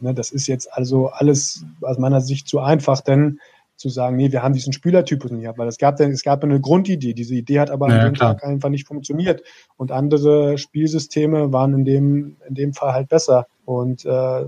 Ne, 0.01 0.13
das 0.13 0.29
ist 0.29 0.45
jetzt 0.45 0.71
also 0.71 1.07
alles 1.07 1.65
aus 1.81 1.97
meiner 1.97 2.21
Sicht 2.21 2.47
zu 2.47 2.59
einfach, 2.59 3.01
denn 3.01 3.39
zu 3.75 3.89
sagen, 3.89 4.15
nee, 4.15 4.31
wir 4.31 4.43
haben 4.43 4.53
diesen 4.53 4.71
Spielertypus 4.71 5.31
nicht 5.31 5.41
gehabt, 5.41 5.57
weil 5.57 5.67
es 5.67 5.79
gab, 5.79 5.99
es 5.99 6.23
gab 6.23 6.43
eine 6.43 6.61
Grundidee. 6.61 7.13
Diese 7.13 7.33
Idee 7.33 7.59
hat 7.59 7.71
aber 7.71 7.89
ja, 7.89 7.95
an 7.95 8.05
dem 8.05 8.15
Tag 8.15 8.43
einfach 8.43 8.69
nicht 8.69 8.87
funktioniert. 8.87 9.41
Und 9.77 9.91
andere 9.91 10.59
Spielsysteme 10.59 11.51
waren 11.51 11.73
in 11.73 11.85
dem, 11.85 12.37
in 12.47 12.53
dem 12.53 12.73
Fall 12.73 12.93
halt 12.93 13.09
besser. 13.09 13.47
Und 13.65 14.05
äh, 14.05 14.45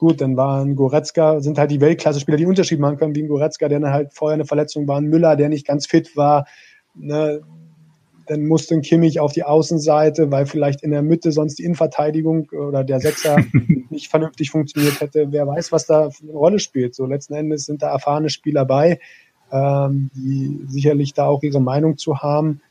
Gut, 0.00 0.22
dann 0.22 0.34
waren 0.38 0.76
Goretzka, 0.76 1.40
sind 1.40 1.58
halt 1.58 1.70
die 1.70 1.82
Weltklasse-Spieler, 1.82 2.38
die 2.38 2.44
einen 2.44 2.52
Unterschied 2.52 2.80
machen 2.80 2.96
können, 2.96 3.14
wie 3.14 3.22
ein 3.22 3.28
Goretzka, 3.28 3.68
der 3.68 3.80
dann 3.80 3.92
halt 3.92 4.14
vorher 4.14 4.32
eine 4.32 4.46
Verletzung 4.46 4.88
war, 4.88 4.96
ein 4.96 5.10
Müller, 5.10 5.36
der 5.36 5.50
nicht 5.50 5.66
ganz 5.66 5.86
fit 5.86 6.16
war. 6.16 6.46
Ne? 6.94 7.42
Dann 8.26 8.46
musste 8.46 8.74
ein 8.74 8.80
Kimmich 8.80 9.20
auf 9.20 9.34
die 9.34 9.42
Außenseite, 9.42 10.30
weil 10.30 10.46
vielleicht 10.46 10.82
in 10.82 10.90
der 10.90 11.02
Mitte 11.02 11.32
sonst 11.32 11.58
die 11.58 11.64
Innenverteidigung 11.64 12.48
oder 12.48 12.82
der 12.82 12.98
Sechser 13.00 13.44
nicht 13.90 14.08
vernünftig 14.08 14.50
funktioniert 14.50 15.02
hätte. 15.02 15.32
Wer 15.32 15.46
weiß, 15.46 15.70
was 15.70 15.84
da 15.84 16.08
eine 16.22 16.32
Rolle 16.32 16.60
spielt. 16.60 16.94
So 16.94 17.04
letzten 17.04 17.34
Endes 17.34 17.66
sind 17.66 17.82
da 17.82 17.90
erfahrene 17.90 18.30
Spieler 18.30 18.64
bei, 18.64 19.00
ähm, 19.52 20.08
die 20.14 20.60
sicherlich 20.66 21.12
da 21.12 21.26
auch 21.26 21.42
ihre 21.42 21.60
Meinung 21.60 21.98
zu 21.98 22.20
haben. 22.22 22.62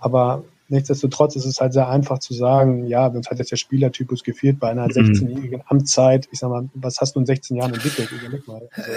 Aber 0.00 0.42
nichtsdestotrotz 0.68 1.36
ist 1.36 1.44
es 1.44 1.60
halt 1.60 1.72
sehr 1.72 1.88
einfach 1.88 2.18
zu 2.18 2.34
sagen, 2.34 2.86
ja, 2.86 3.06
uns 3.06 3.30
hat 3.30 3.38
jetzt 3.38 3.50
der 3.50 3.56
Spielertypus 3.56 4.24
gefehlt 4.24 4.58
bei 4.58 4.70
einer 4.70 4.86
16-jährigen 4.86 5.58
mhm. 5.58 5.66
Amtszeit. 5.66 6.28
Ich 6.32 6.38
sag 6.38 6.50
mal, 6.50 6.68
was 6.74 7.00
hast 7.00 7.14
du 7.14 7.20
in 7.20 7.26
16 7.26 7.56
Jahren 7.56 7.74
entwickelt? 7.74 8.10
Überleg 8.10 8.46
mal. 8.46 8.68
Also, 8.72 8.90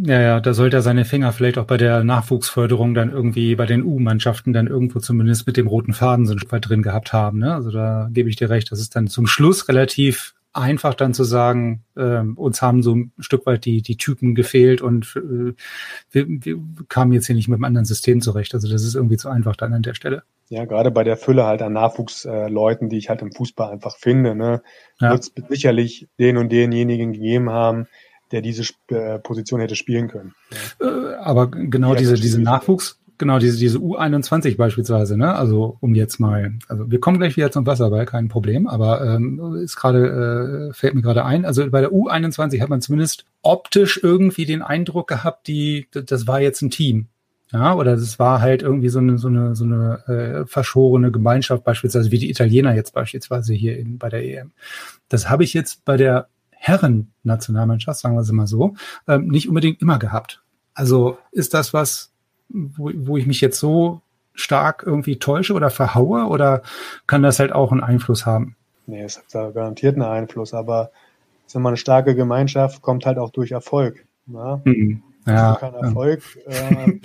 ja, 0.00 0.20
ja, 0.20 0.40
da 0.40 0.54
sollte 0.54 0.76
er 0.76 0.82
seine 0.82 1.04
Finger 1.04 1.32
vielleicht 1.32 1.58
auch 1.58 1.64
bei 1.64 1.76
der 1.76 2.04
Nachwuchsförderung 2.04 2.94
dann 2.94 3.10
irgendwie 3.10 3.56
bei 3.56 3.66
den 3.66 3.82
U-Mannschaften 3.82 4.52
dann 4.52 4.68
irgendwo 4.68 5.00
zumindest 5.00 5.46
mit 5.48 5.56
dem 5.56 5.66
roten 5.66 5.92
Faden 5.92 6.24
so 6.24 6.34
ein 6.34 6.38
Stück 6.38 6.52
weit 6.52 6.68
drin 6.68 6.82
gehabt 6.82 7.12
haben. 7.12 7.38
Ne? 7.40 7.52
Also 7.52 7.72
da 7.72 8.08
gebe 8.12 8.28
ich 8.28 8.36
dir 8.36 8.48
recht, 8.48 8.70
das 8.70 8.78
ist 8.78 8.94
dann 8.94 9.08
zum 9.08 9.26
Schluss 9.26 9.66
relativ 9.68 10.34
einfach 10.52 10.94
dann 10.94 11.14
zu 11.14 11.24
sagen, 11.24 11.84
äh, 11.96 12.20
uns 12.20 12.62
haben 12.62 12.82
so 12.82 12.94
ein 12.94 13.12
Stück 13.18 13.46
weit 13.46 13.64
die, 13.64 13.82
die 13.82 13.96
Typen 13.96 14.34
gefehlt 14.34 14.80
und 14.82 15.14
äh, 15.16 15.54
wir, 16.10 16.26
wir 16.28 16.58
kamen 16.88 17.12
jetzt 17.12 17.26
hier 17.26 17.36
nicht 17.36 17.48
mit 17.48 17.56
einem 17.56 17.64
anderen 17.64 17.84
System 17.84 18.20
zurecht. 18.20 18.54
Also 18.54 18.68
das 18.68 18.82
ist 18.82 18.94
irgendwie 18.94 19.16
zu 19.16 19.28
einfach 19.28 19.56
dann 19.56 19.72
an 19.72 19.82
der 19.82 19.94
Stelle. 19.94 20.22
Ja, 20.48 20.64
gerade 20.64 20.90
bei 20.90 21.04
der 21.04 21.16
Fülle 21.16 21.44
halt 21.44 21.60
an 21.60 21.74
Nachwuchsleuten, 21.74 22.86
äh, 22.86 22.90
die 22.90 22.98
ich 22.98 23.08
halt 23.10 23.20
im 23.20 23.32
Fußball 23.32 23.70
einfach 23.70 23.96
finde, 23.96 24.34
ne, 24.34 24.62
ja. 25.00 25.10
wird 25.10 25.24
es 25.24 25.32
sicherlich 25.48 26.08
den 26.18 26.38
und 26.38 26.50
denjenigen 26.50 27.12
gegeben 27.12 27.50
haben, 27.50 27.86
der 28.32 28.40
diese 28.40 28.64
äh, 28.88 29.18
Position 29.18 29.60
hätte 29.60 29.76
spielen 29.76 30.08
können. 30.08 30.34
Äh, 30.80 31.14
aber 31.20 31.50
genau 31.50 31.94
diese, 31.94 32.14
diese 32.14 32.40
Nachwuchs, 32.40 32.98
genau, 33.18 33.38
diese, 33.38 33.58
diese 33.58 33.78
U21 33.78 34.56
beispielsweise, 34.56 35.16
ne? 35.16 35.34
Also 35.34 35.76
um 35.80 35.94
jetzt 35.94 36.18
mal, 36.18 36.54
also 36.68 36.90
wir 36.90 37.00
kommen 37.00 37.18
gleich 37.18 37.36
wieder 37.36 37.50
zum 37.50 37.66
Wasserball, 37.66 38.06
kein 38.06 38.28
Problem, 38.28 38.66
aber 38.66 39.04
ähm, 39.04 39.56
ist 39.56 39.76
gerade, 39.76 40.70
äh, 40.70 40.72
fällt 40.72 40.94
mir 40.94 41.02
gerade 41.02 41.24
ein, 41.24 41.44
also 41.44 41.68
bei 41.70 41.80
der 41.80 41.92
U21 41.92 42.60
hat 42.60 42.68
man 42.68 42.80
zumindest 42.80 43.26
optisch 43.42 44.00
irgendwie 44.02 44.46
den 44.46 44.62
Eindruck 44.62 45.08
gehabt, 45.08 45.46
die, 45.48 45.88
das 45.90 46.26
war 46.26 46.40
jetzt 46.40 46.62
ein 46.62 46.70
Team. 46.70 47.08
Ja, 47.50 47.74
oder 47.74 47.96
das 47.96 48.18
war 48.18 48.42
halt 48.42 48.60
irgendwie 48.62 48.90
so 48.90 48.98
eine, 48.98 49.16
so 49.16 49.28
eine, 49.28 49.54
so 49.54 49.64
eine 49.64 50.06
äh, 50.06 50.46
verschorene 50.46 51.10
Gemeinschaft, 51.10 51.64
beispielsweise 51.64 52.10
wie 52.10 52.18
die 52.18 52.30
Italiener 52.30 52.74
jetzt 52.74 52.92
beispielsweise 52.92 53.54
hier 53.54 53.78
in, 53.78 53.96
bei 53.96 54.10
der 54.10 54.22
EM. 54.22 54.52
Das 55.08 55.30
habe 55.30 55.44
ich 55.44 55.54
jetzt 55.54 55.84
bei 55.86 55.96
der 55.96 56.28
Herren-Nationalmannschaft, 56.50 58.00
sagen 58.00 58.16
wir 58.16 58.20
es 58.20 58.32
mal 58.32 58.46
so, 58.46 58.74
ähm, 59.06 59.28
nicht 59.28 59.48
unbedingt 59.48 59.80
immer 59.80 59.98
gehabt. 59.98 60.42
Also 60.74 61.16
ist 61.32 61.54
das 61.54 61.72
was, 61.72 62.12
wo, 62.48 62.90
wo 62.94 63.16
ich 63.16 63.26
mich 63.26 63.40
jetzt 63.40 63.58
so 63.58 64.00
stark 64.34 64.84
irgendwie 64.86 65.18
täusche 65.18 65.54
oder 65.54 65.70
verhaue 65.70 66.26
oder 66.26 66.62
kann 67.06 67.22
das 67.22 67.38
halt 67.38 67.52
auch 67.52 67.72
einen 67.72 67.82
Einfluss 67.82 68.26
haben? 68.26 68.56
Nee, 68.86 69.02
es 69.02 69.18
hat 69.18 69.24
da 69.32 69.50
garantiert 69.50 69.96
einen 69.96 70.04
Einfluss, 70.04 70.54
aber 70.54 70.90
so 71.46 71.58
eine 71.58 71.76
starke 71.76 72.14
Gemeinschaft 72.14 72.82
kommt 72.82 73.06
halt 73.06 73.18
auch 73.18 73.30
durch 73.30 73.50
Erfolg. 73.50 74.06
Ne? 74.26 74.60
Mhm. 74.64 75.02
Ja, 75.26 75.56
kein 75.56 75.74
Erfolg 75.74 76.22
äh, 76.46 76.86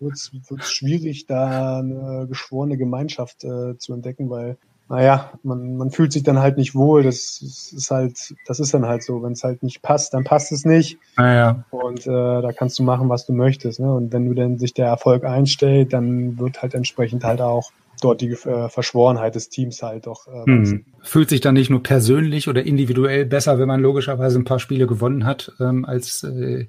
wird 0.00 0.14
es 0.14 0.70
schwierig, 0.70 1.26
da 1.26 1.78
eine 1.78 2.26
geschworene 2.28 2.78
Gemeinschaft 2.78 3.44
äh, 3.44 3.76
zu 3.76 3.92
entdecken, 3.92 4.30
weil 4.30 4.56
naja, 4.90 5.30
man, 5.44 5.76
man 5.76 5.92
fühlt 5.92 6.12
sich 6.12 6.24
dann 6.24 6.40
halt 6.40 6.56
nicht 6.56 6.74
wohl. 6.74 7.04
Das 7.04 7.40
ist 7.40 7.92
halt, 7.92 8.34
das 8.46 8.58
ist 8.58 8.74
dann 8.74 8.86
halt 8.86 9.04
so. 9.04 9.22
Wenn 9.22 9.32
es 9.32 9.44
halt 9.44 9.62
nicht 9.62 9.82
passt, 9.82 10.12
dann 10.14 10.24
passt 10.24 10.50
es 10.50 10.64
nicht. 10.64 10.98
Naja. 11.16 11.64
Und 11.70 12.08
äh, 12.08 12.10
da 12.10 12.50
kannst 12.52 12.76
du 12.80 12.82
machen, 12.82 13.08
was 13.08 13.24
du 13.24 13.32
möchtest. 13.32 13.78
Ne? 13.78 13.94
Und 13.94 14.12
wenn 14.12 14.26
du 14.26 14.34
dann 14.34 14.58
sich 14.58 14.74
der 14.74 14.88
Erfolg 14.88 15.24
einstellt, 15.24 15.92
dann 15.92 16.40
wird 16.40 16.60
halt 16.60 16.74
entsprechend 16.74 17.22
halt 17.22 17.40
auch 17.40 17.70
dort 18.00 18.20
die 18.20 18.30
äh, 18.30 18.68
Verschworenheit 18.68 19.34
des 19.34 19.48
Teams 19.48 19.82
halt 19.82 20.06
doch. 20.06 20.26
Äh, 20.26 20.44
hm. 20.44 20.84
Fühlt 21.02 21.30
sich 21.30 21.40
dann 21.40 21.54
nicht 21.54 21.70
nur 21.70 21.82
persönlich 21.82 22.48
oder 22.48 22.64
individuell 22.64 23.24
besser, 23.24 23.58
wenn 23.58 23.68
man 23.68 23.80
logischerweise 23.80 24.38
ein 24.38 24.44
paar 24.44 24.58
Spiele 24.58 24.86
gewonnen 24.86 25.24
hat, 25.24 25.52
ähm, 25.60 25.84
als 25.84 26.22
äh, 26.24 26.66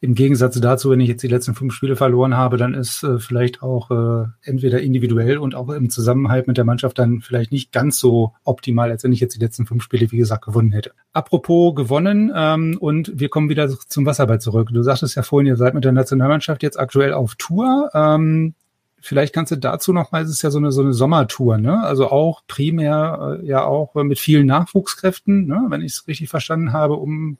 im 0.00 0.14
Gegensatz 0.14 0.60
dazu, 0.60 0.90
wenn 0.90 1.00
ich 1.00 1.08
jetzt 1.08 1.22
die 1.22 1.28
letzten 1.28 1.54
fünf 1.54 1.72
Spiele 1.72 1.96
verloren 1.96 2.36
habe, 2.36 2.56
dann 2.56 2.74
ist 2.74 3.02
äh, 3.02 3.18
vielleicht 3.18 3.62
auch 3.62 3.90
äh, 3.90 4.26
entweder 4.42 4.80
individuell 4.80 5.38
und 5.38 5.54
auch 5.54 5.68
im 5.70 5.90
Zusammenhalt 5.90 6.46
mit 6.46 6.56
der 6.56 6.64
Mannschaft 6.64 6.98
dann 6.98 7.20
vielleicht 7.20 7.52
nicht 7.52 7.72
ganz 7.72 7.98
so 7.98 8.32
optimal, 8.44 8.90
als 8.90 9.04
wenn 9.04 9.12
ich 9.12 9.20
jetzt 9.20 9.34
die 9.34 9.40
letzten 9.40 9.66
fünf 9.66 9.82
Spiele, 9.82 10.10
wie 10.10 10.18
gesagt, 10.18 10.44
gewonnen 10.44 10.72
hätte. 10.72 10.92
Apropos 11.12 11.74
gewonnen 11.74 12.32
ähm, 12.34 12.76
und 12.80 13.12
wir 13.18 13.28
kommen 13.28 13.48
wieder 13.48 13.68
zum 13.68 14.06
Wasserball 14.06 14.40
zurück. 14.40 14.70
Du 14.72 14.82
sagtest 14.82 15.16
ja 15.16 15.22
vorhin, 15.22 15.46
ihr 15.46 15.56
seid 15.56 15.74
mit 15.74 15.84
der 15.84 15.92
Nationalmannschaft 15.92 16.62
jetzt 16.62 16.78
aktuell 16.78 17.12
auf 17.12 17.34
Tour. 17.36 17.90
Ähm, 17.94 18.54
Vielleicht 19.00 19.34
kannst 19.34 19.52
du 19.52 19.56
dazu 19.56 19.92
noch 19.92 20.12
mal, 20.12 20.22
es 20.22 20.30
ist 20.30 20.42
ja 20.42 20.50
so 20.50 20.58
eine, 20.58 20.72
so 20.72 20.82
eine 20.82 20.92
Sommertour, 20.92 21.58
ne? 21.58 21.82
Also 21.82 22.10
auch 22.10 22.42
primär 22.46 23.40
äh, 23.42 23.46
ja 23.46 23.64
auch 23.64 23.94
mit 23.94 24.18
vielen 24.18 24.46
Nachwuchskräften, 24.46 25.46
ne? 25.46 25.66
wenn 25.68 25.80
ich 25.80 25.92
es 25.92 26.06
richtig 26.06 26.28
verstanden 26.28 26.72
habe, 26.72 26.94
um 26.94 27.38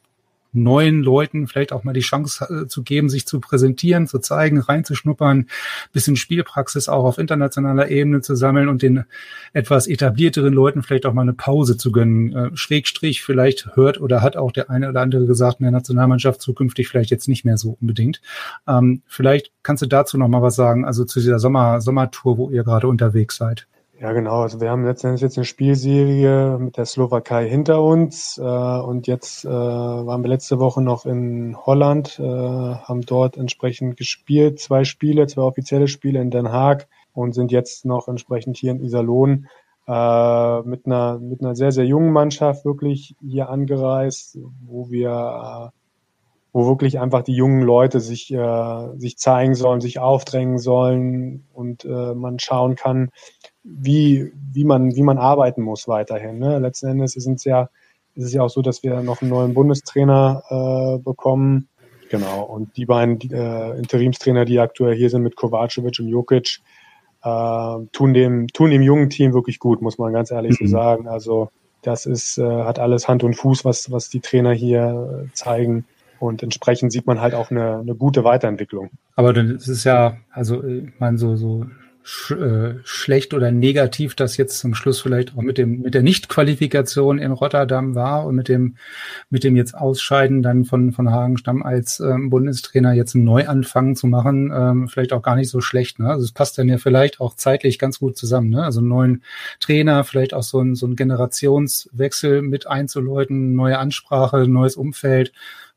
neuen 0.52 1.02
Leuten 1.02 1.46
vielleicht 1.46 1.72
auch 1.72 1.84
mal 1.84 1.92
die 1.92 2.00
Chance 2.00 2.64
äh, 2.64 2.66
zu 2.68 2.82
geben, 2.82 3.08
sich 3.08 3.26
zu 3.26 3.40
präsentieren, 3.40 4.06
zu 4.06 4.18
zeigen, 4.18 4.58
reinzuschnuppern, 4.58 5.46
bisschen 5.92 6.16
Spielpraxis 6.16 6.88
auch 6.88 7.04
auf 7.04 7.18
internationaler 7.18 7.90
Ebene 7.90 8.20
zu 8.20 8.34
sammeln 8.34 8.68
und 8.68 8.82
den 8.82 9.04
etwas 9.52 9.86
etablierteren 9.86 10.52
Leuten 10.52 10.82
vielleicht 10.82 11.06
auch 11.06 11.12
mal 11.12 11.22
eine 11.22 11.32
Pause 11.32 11.76
zu 11.76 11.92
gönnen. 11.92 12.34
Äh, 12.34 12.50
Schrägstrich, 12.56 13.22
vielleicht 13.22 13.76
hört 13.76 14.00
oder 14.00 14.22
hat 14.22 14.36
auch 14.36 14.52
der 14.52 14.70
eine 14.70 14.88
oder 14.88 15.00
andere 15.00 15.26
gesagt 15.26 15.60
in 15.60 15.64
der 15.64 15.72
Nationalmannschaft 15.72 16.40
zukünftig 16.40 16.88
vielleicht 16.88 17.10
jetzt 17.10 17.28
nicht 17.28 17.44
mehr 17.44 17.56
so 17.56 17.76
unbedingt. 17.80 18.20
Ähm, 18.66 19.02
vielleicht 19.06 19.52
kannst 19.62 19.82
du 19.82 19.86
dazu 19.86 20.18
noch 20.18 20.28
mal 20.28 20.42
was 20.42 20.56
sagen, 20.56 20.84
also 20.84 21.04
zu 21.04 21.20
dieser 21.20 21.38
Sommer, 21.38 21.80
Sommertour, 21.80 22.38
wo 22.38 22.50
ihr 22.50 22.64
gerade 22.64 22.88
unterwegs 22.88 23.36
seid. 23.36 23.66
Ja, 24.00 24.12
genau. 24.12 24.40
Also 24.40 24.62
wir 24.62 24.70
haben 24.70 24.86
letztendlich 24.86 25.20
jetzt 25.20 25.36
eine 25.36 25.44
Spielserie 25.44 26.56
mit 26.58 26.78
der 26.78 26.86
Slowakei 26.86 27.46
hinter 27.46 27.82
uns 27.82 28.38
äh, 28.38 28.42
und 28.42 29.06
jetzt 29.06 29.44
äh, 29.44 29.50
waren 29.50 30.22
wir 30.22 30.28
letzte 30.28 30.58
Woche 30.58 30.80
noch 30.80 31.04
in 31.04 31.54
Holland, 31.66 32.18
äh, 32.18 32.22
haben 32.22 33.02
dort 33.02 33.36
entsprechend 33.36 33.98
gespielt, 33.98 34.58
zwei 34.58 34.84
Spiele, 34.84 35.26
zwei 35.26 35.42
offizielle 35.42 35.86
Spiele 35.86 36.18
in 36.22 36.30
Den 36.30 36.50
Haag 36.50 36.88
und 37.12 37.34
sind 37.34 37.52
jetzt 37.52 37.84
noch 37.84 38.08
entsprechend 38.08 38.56
hier 38.56 38.70
in 38.72 38.82
Iserlohn 38.82 39.48
äh, 39.86 40.62
mit 40.62 40.86
einer 40.86 41.18
mit 41.18 41.42
einer 41.42 41.54
sehr 41.54 41.70
sehr 41.70 41.84
jungen 41.84 42.12
Mannschaft 42.12 42.64
wirklich 42.64 43.14
hier 43.20 43.50
angereist, 43.50 44.38
wo 44.64 44.88
wir 44.90 45.72
äh, 45.74 45.80
wo 46.52 46.66
wirklich 46.66 46.98
einfach 46.98 47.22
die 47.22 47.34
jungen 47.34 47.62
Leute 47.62 48.00
sich, 48.00 48.32
äh, 48.32 48.98
sich 48.98 49.18
zeigen 49.18 49.54
sollen, 49.54 49.80
sich 49.80 49.98
aufdrängen 49.98 50.58
sollen 50.58 51.46
und 51.52 51.84
äh, 51.84 52.14
man 52.14 52.38
schauen 52.38 52.74
kann, 52.74 53.10
wie, 53.62 54.32
wie, 54.52 54.64
man, 54.64 54.94
wie 54.94 55.02
man 55.02 55.18
arbeiten 55.18 55.62
muss 55.62 55.88
weiterhin. 55.88 56.38
Ne? 56.38 56.58
Letzten 56.58 56.88
Endes 56.88 57.16
ist 57.16 57.26
es 57.26 57.44
ja, 57.44 57.68
ist 58.14 58.24
es 58.24 58.32
ja 58.32 58.42
auch 58.42 58.50
so, 58.50 58.62
dass 58.62 58.82
wir 58.82 59.02
noch 59.02 59.22
einen 59.22 59.30
neuen 59.30 59.54
Bundestrainer 59.54 60.42
äh, 60.48 61.02
bekommen. 61.02 61.68
Genau, 62.10 62.42
und 62.42 62.76
die 62.76 62.86
beiden 62.86 63.20
äh, 63.30 63.78
Interimstrainer, 63.78 64.44
die 64.44 64.58
aktuell 64.58 64.96
hier 64.96 65.10
sind 65.10 65.22
mit 65.22 65.36
Kovacevic 65.36 66.00
und 66.00 66.08
Jokic, 66.08 66.58
äh, 67.22 67.76
tun, 67.92 68.14
dem, 68.14 68.48
tun 68.48 68.70
dem 68.70 68.82
jungen 68.82 69.10
Team 69.10 69.32
wirklich 69.32 69.58
gut, 69.60 69.80
muss 69.80 69.98
man 69.98 70.12
ganz 70.12 70.30
ehrlich 70.30 70.60
mhm. 70.60 70.66
so 70.66 70.70
sagen. 70.70 71.06
Also 71.06 71.50
das 71.82 72.06
ist, 72.06 72.38
äh, 72.38 72.62
hat 72.64 72.78
alles 72.78 73.08
Hand 73.08 73.22
und 73.22 73.34
Fuß, 73.34 73.64
was, 73.64 73.90
was 73.92 74.08
die 74.08 74.20
Trainer 74.20 74.52
hier 74.52 75.26
äh, 75.28 75.32
zeigen. 75.34 75.84
Und 76.18 76.42
entsprechend 76.42 76.92
sieht 76.92 77.06
man 77.06 77.20
halt 77.20 77.34
auch 77.34 77.50
eine, 77.50 77.78
eine 77.78 77.94
gute 77.94 78.24
Weiterentwicklung. 78.24 78.90
Aber 79.16 79.32
dann 79.32 79.50
ist 79.50 79.68
es 79.68 79.84
ja, 79.84 80.18
also 80.32 80.62
ich 80.62 80.92
meine, 80.98 81.16
so, 81.16 81.36
so 81.36 81.64
sch 82.02 82.32
äh, 82.32 82.74
schlecht 82.84 83.34
oder 83.34 83.50
negativ 83.50 84.14
das 84.14 84.36
jetzt 84.36 84.58
zum 84.58 84.74
Schluss 84.74 85.00
vielleicht 85.00 85.36
auch 85.36 85.42
mit 85.42 85.58
dem 85.58 85.82
mit 85.82 85.94
der 85.94 86.02
Nichtqualifikation 86.02 87.18
in 87.18 87.32
Rotterdam 87.32 87.94
war 87.94 88.26
und 88.26 88.36
mit 88.36 88.48
dem 88.48 88.76
mit 89.28 89.44
dem 89.44 89.56
jetzt 89.56 89.74
Ausscheiden 89.74 90.42
dann 90.42 90.64
von 90.64 90.92
von 90.92 91.10
Hagenstamm 91.10 91.62
als 91.62 92.00
ähm, 92.00 92.30
Bundestrainer 92.30 92.92
jetzt 92.92 93.14
einen 93.14 93.24
Neuanfang 93.24 93.96
zu 93.96 94.06
machen, 94.06 94.50
ähm, 94.54 94.88
vielleicht 94.88 95.12
auch 95.12 95.22
gar 95.22 95.36
nicht 95.36 95.50
so 95.50 95.60
schlecht. 95.60 95.98
Ne? 95.98 96.08
Also 96.08 96.24
es 96.24 96.32
passt 96.32 96.58
dann 96.58 96.68
ja 96.68 96.78
vielleicht 96.78 97.20
auch 97.20 97.34
zeitlich 97.34 97.78
ganz 97.78 97.98
gut 97.98 98.16
zusammen. 98.16 98.50
Ne? 98.50 98.64
Also 98.64 98.80
einen 98.80 98.88
neuen 98.88 99.22
Trainer, 99.60 100.04
vielleicht 100.04 100.34
auch 100.34 100.42
so 100.42 100.60
ein 100.60 100.74
so 100.74 100.86
ein 100.86 100.96
Generationswechsel 100.96 102.42
mit 102.42 102.66
einzuläuten, 102.66 103.54
neue 103.54 103.78
Ansprache, 103.78 104.48
neues 104.48 104.76
Umfeld 104.76 105.32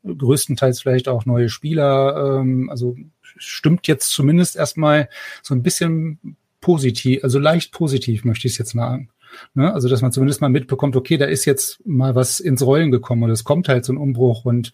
größtenteils 0.06 0.80
vielleicht 0.80 1.08
auch 1.08 1.26
neue 1.26 1.48
Spieler. 1.48 2.40
Ähm, 2.40 2.68
also 2.70 2.96
stimmt 3.36 3.86
jetzt 3.86 4.10
zumindest 4.10 4.56
erstmal 4.56 5.08
so 5.42 5.54
ein 5.54 5.62
bisschen 5.62 6.36
positiv, 6.60 7.22
also 7.24 7.38
leicht 7.38 7.72
positiv 7.72 8.24
möchte 8.24 8.46
ich 8.46 8.54
es 8.54 8.58
jetzt 8.58 8.74
mal 8.74 9.06
Ne? 9.54 9.72
Also, 9.72 9.88
dass 9.88 10.02
man 10.02 10.12
zumindest 10.12 10.40
mal 10.40 10.48
mitbekommt, 10.48 10.96
okay, 10.96 11.16
da 11.16 11.26
ist 11.26 11.44
jetzt 11.44 11.84
mal 11.86 12.14
was 12.14 12.40
ins 12.40 12.64
Rollen 12.64 12.90
gekommen 12.90 13.22
oder 13.22 13.32
es 13.32 13.44
kommt 13.44 13.68
halt 13.68 13.84
so 13.84 13.92
ein 13.92 13.98
Umbruch 13.98 14.44
und 14.44 14.72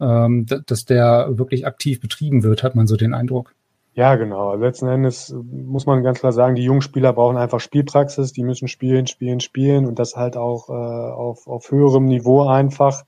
ähm, 0.00 0.46
dass 0.66 0.84
der 0.84 1.28
wirklich 1.32 1.66
aktiv 1.66 2.00
betrieben 2.00 2.42
wird, 2.42 2.62
hat 2.62 2.74
man 2.74 2.86
so 2.86 2.96
den 2.96 3.14
Eindruck. 3.14 3.54
Ja, 3.94 4.14
genau. 4.14 4.54
Letzten 4.54 4.88
Endes 4.88 5.34
muss 5.50 5.84
man 5.84 6.02
ganz 6.02 6.20
klar 6.20 6.32
sagen, 6.32 6.54
die 6.54 6.64
jungen 6.64 6.80
Spieler 6.80 7.12
brauchen 7.12 7.36
einfach 7.36 7.60
Spielpraxis, 7.60 8.32
die 8.32 8.42
müssen 8.42 8.66
spielen, 8.68 9.06
spielen, 9.06 9.40
spielen 9.40 9.84
und 9.84 9.98
das 9.98 10.16
halt 10.16 10.36
auch 10.36 10.70
äh, 10.70 10.72
auf, 10.72 11.46
auf 11.46 11.70
höherem 11.70 12.06
Niveau 12.06 12.48
einfach. 12.48 13.04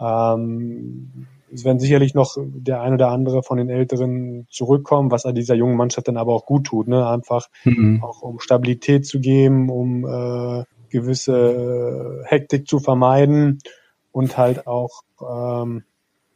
Ähm, 0.00 1.28
es 1.52 1.64
werden 1.64 1.78
sicherlich 1.78 2.14
noch 2.14 2.36
der 2.38 2.80
ein 2.82 2.94
oder 2.94 3.08
andere 3.08 3.42
von 3.42 3.58
den 3.58 3.68
Älteren 3.68 4.46
zurückkommen, 4.50 5.10
was 5.10 5.22
dieser 5.22 5.54
jungen 5.54 5.76
Mannschaft 5.76 6.08
dann 6.08 6.16
aber 6.16 6.34
auch 6.34 6.46
gut 6.46 6.66
tut, 6.66 6.88
ne? 6.88 7.06
Einfach 7.06 7.48
mhm. 7.64 8.02
auch 8.02 8.22
um 8.22 8.40
Stabilität 8.40 9.06
zu 9.06 9.20
geben, 9.20 9.70
um 9.70 10.04
äh, 10.04 10.64
gewisse 10.90 12.22
Hektik 12.26 12.66
zu 12.68 12.78
vermeiden 12.78 13.58
und 14.12 14.36
halt 14.36 14.66
auch 14.66 15.02
ähm, 15.20 15.84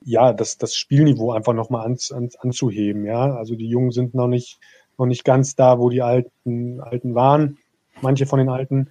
ja 0.03 0.33
das 0.33 0.59
das 0.59 0.75
Spielniveau 0.75 1.33
einfach 1.33 1.53
nochmal 1.53 1.87
an, 1.87 1.97
an, 2.13 2.29
anzuheben, 2.39 3.05
ja. 3.05 3.35
Also 3.35 3.57
die 3.57 3.69
Jungen 3.69 3.91
sind 3.91 4.15
noch 4.15 4.29
nicht 4.29 4.61
noch 5.01 5.07
nicht 5.07 5.25
ganz 5.25 5.57
da, 5.57 5.79
wo 5.79 5.89
die 5.89 6.03
alten, 6.03 6.81
alten 6.81 7.15
waren, 7.15 7.59
manche 8.03 8.27
von 8.27 8.39
den 8.39 8.51
alten. 8.51 8.91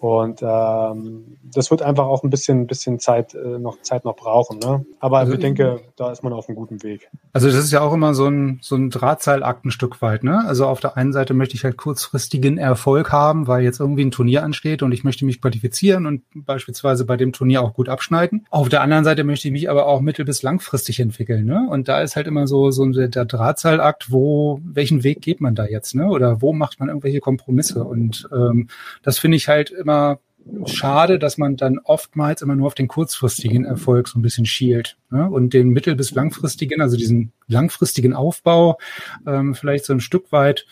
Und 0.00 0.40
ähm, 0.42 1.36
das 1.44 1.70
wird 1.70 1.82
einfach 1.82 2.06
auch 2.06 2.24
ein 2.24 2.30
bisschen, 2.30 2.66
bisschen 2.66 2.98
Zeit, 2.98 3.34
äh, 3.34 3.58
noch 3.58 3.82
Zeit 3.82 4.06
noch 4.06 4.16
brauchen. 4.16 4.58
Ne? 4.58 4.86
Aber 4.98 5.18
also, 5.18 5.34
ich 5.34 5.40
denke, 5.40 5.80
da 5.96 6.10
ist 6.10 6.24
man 6.24 6.32
auf 6.32 6.48
einem 6.48 6.56
guten 6.56 6.82
Weg. 6.82 7.10
Also 7.34 7.48
das 7.48 7.56
ist 7.56 7.70
ja 7.70 7.82
auch 7.82 7.92
immer 7.92 8.14
so 8.14 8.26
ein, 8.26 8.60
so 8.62 8.76
ein 8.76 8.88
Drahtseilakt 8.88 9.66
ein 9.66 9.70
Stück 9.70 10.00
weit. 10.00 10.24
Ne? 10.24 10.42
Also 10.46 10.66
auf 10.66 10.80
der 10.80 10.96
einen 10.96 11.12
Seite 11.12 11.34
möchte 11.34 11.54
ich 11.54 11.64
halt 11.64 11.76
kurzfristigen 11.76 12.56
Erfolg 12.56 13.12
haben, 13.12 13.46
weil 13.46 13.62
jetzt 13.62 13.78
irgendwie 13.78 14.02
ein 14.02 14.10
Turnier 14.10 14.42
ansteht 14.42 14.82
und 14.82 14.92
ich 14.92 15.04
möchte 15.04 15.26
mich 15.26 15.42
qualifizieren 15.42 16.06
und 16.06 16.22
beispielsweise 16.34 17.04
bei 17.04 17.18
dem 17.18 17.34
Turnier 17.34 17.60
auch 17.60 17.74
gut 17.74 17.90
abschneiden. 17.90 18.46
Auf 18.48 18.70
der 18.70 18.80
anderen 18.80 19.04
Seite 19.04 19.22
möchte 19.22 19.48
ich 19.48 19.52
mich 19.52 19.68
aber 19.68 19.86
auch 19.86 20.00
mittel- 20.00 20.24
bis 20.24 20.42
langfristig 20.42 20.98
entwickeln. 20.98 21.44
Ne? 21.44 21.68
Und 21.68 21.88
da 21.88 22.00
ist 22.00 22.16
halt 22.16 22.26
immer 22.26 22.46
so, 22.46 22.70
so 22.70 22.86
der, 22.86 23.08
der 23.08 23.26
Drahtseilakt, 23.26 24.10
wo, 24.10 24.60
welchen 24.64 25.04
Weg 25.04 25.20
geht 25.20 25.42
man 25.42 25.54
da 25.54 25.66
jetzt? 25.66 25.94
Ne? 25.94 26.06
Oder 26.06 26.40
wo 26.40 26.54
macht 26.54 26.80
man 26.80 26.88
irgendwelche 26.88 27.20
Kompromisse? 27.20 27.84
Und 27.84 28.26
ähm, 28.32 28.68
das 29.02 29.18
finde 29.18 29.36
ich 29.36 29.48
halt 29.48 29.68
immer 29.70 29.89
immer 29.90 30.20
schade, 30.64 31.18
dass 31.18 31.36
man 31.38 31.56
dann 31.56 31.78
oftmals 31.78 32.42
immer 32.42 32.56
nur 32.56 32.66
auf 32.66 32.74
den 32.74 32.88
kurzfristigen 32.88 33.64
Erfolg 33.64 34.08
so 34.08 34.18
ein 34.18 34.22
bisschen 34.22 34.46
schielt 34.46 34.96
ne? 35.10 35.28
und 35.28 35.52
den 35.52 35.68
mittel- 35.68 35.96
bis 35.96 36.12
langfristigen, 36.12 36.80
also 36.80 36.96
diesen 36.96 37.32
langfristigen 37.46 38.14
Aufbau 38.14 38.78
ähm, 39.26 39.54
vielleicht 39.54 39.84
so 39.84 39.92
ein 39.92 40.00
Stück 40.00 40.32
weit 40.32 40.66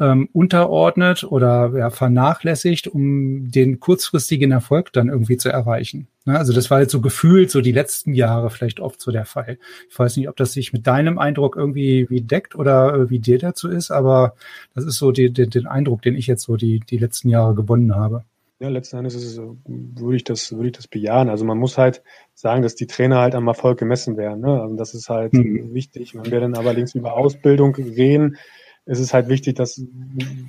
ähm, 0.00 0.30
unterordnet 0.32 1.24
oder 1.24 1.72
ja, 1.76 1.90
vernachlässigt, 1.90 2.88
um 2.88 3.50
den 3.50 3.78
kurzfristigen 3.78 4.50
Erfolg 4.50 4.92
dann 4.94 5.10
irgendwie 5.10 5.36
zu 5.36 5.50
erreichen. 5.50 6.08
Ne? 6.24 6.38
Also 6.38 6.54
das 6.54 6.70
war 6.70 6.80
jetzt 6.80 6.92
so 6.92 7.02
gefühlt 7.02 7.50
so 7.50 7.60
die 7.60 7.72
letzten 7.72 8.14
Jahre 8.14 8.48
vielleicht 8.48 8.80
oft 8.80 9.00
so 9.00 9.10
der 9.10 9.26
Fall. 9.26 9.58
Ich 9.90 9.98
weiß 9.98 10.16
nicht, 10.16 10.28
ob 10.30 10.36
das 10.36 10.52
sich 10.52 10.72
mit 10.72 10.86
deinem 10.86 11.18
Eindruck 11.18 11.54
irgendwie 11.54 12.08
wie 12.08 12.22
deckt 12.22 12.54
oder 12.54 12.94
äh, 12.94 13.10
wie 13.10 13.18
dir 13.18 13.38
dazu 13.38 13.68
ist, 13.68 13.90
aber 13.90 14.34
das 14.74 14.84
ist 14.84 14.96
so 14.96 15.12
die, 15.12 15.30
die, 15.30 15.48
den 15.48 15.66
Eindruck, 15.66 16.00
den 16.00 16.16
ich 16.16 16.26
jetzt 16.26 16.44
so 16.44 16.56
die, 16.56 16.80
die 16.80 16.98
letzten 16.98 17.28
Jahre 17.28 17.54
gewonnen 17.54 17.94
habe. 17.94 18.24
Ja, 18.62 18.68
letzten 18.68 18.98
Endes 18.98 19.14
ist 19.14 19.24
es, 19.24 19.38
würde 19.38 20.16
ich 20.16 20.24
das, 20.24 20.52
würde 20.52 20.66
ich 20.66 20.76
das 20.76 20.86
bejahen. 20.86 21.30
Also 21.30 21.46
man 21.46 21.56
muss 21.56 21.78
halt 21.78 22.02
sagen, 22.34 22.60
dass 22.60 22.74
die 22.74 22.86
Trainer 22.86 23.18
halt 23.18 23.34
am 23.34 23.48
Erfolg 23.48 23.78
gemessen 23.78 24.18
werden. 24.18 24.42
Ne? 24.42 24.60
Also 24.60 24.76
das 24.76 24.92
ist 24.92 25.08
halt 25.08 25.32
mhm. 25.32 25.72
wichtig. 25.72 26.14
Wenn 26.14 26.30
wir 26.30 26.40
dann 26.40 26.54
aber 26.54 26.74
links 26.74 26.94
über 26.94 27.16
Ausbildung 27.16 27.74
reden, 27.74 28.36
ist 28.84 28.98
es 28.98 29.14
halt 29.14 29.28
wichtig, 29.28 29.56
dass, 29.56 29.82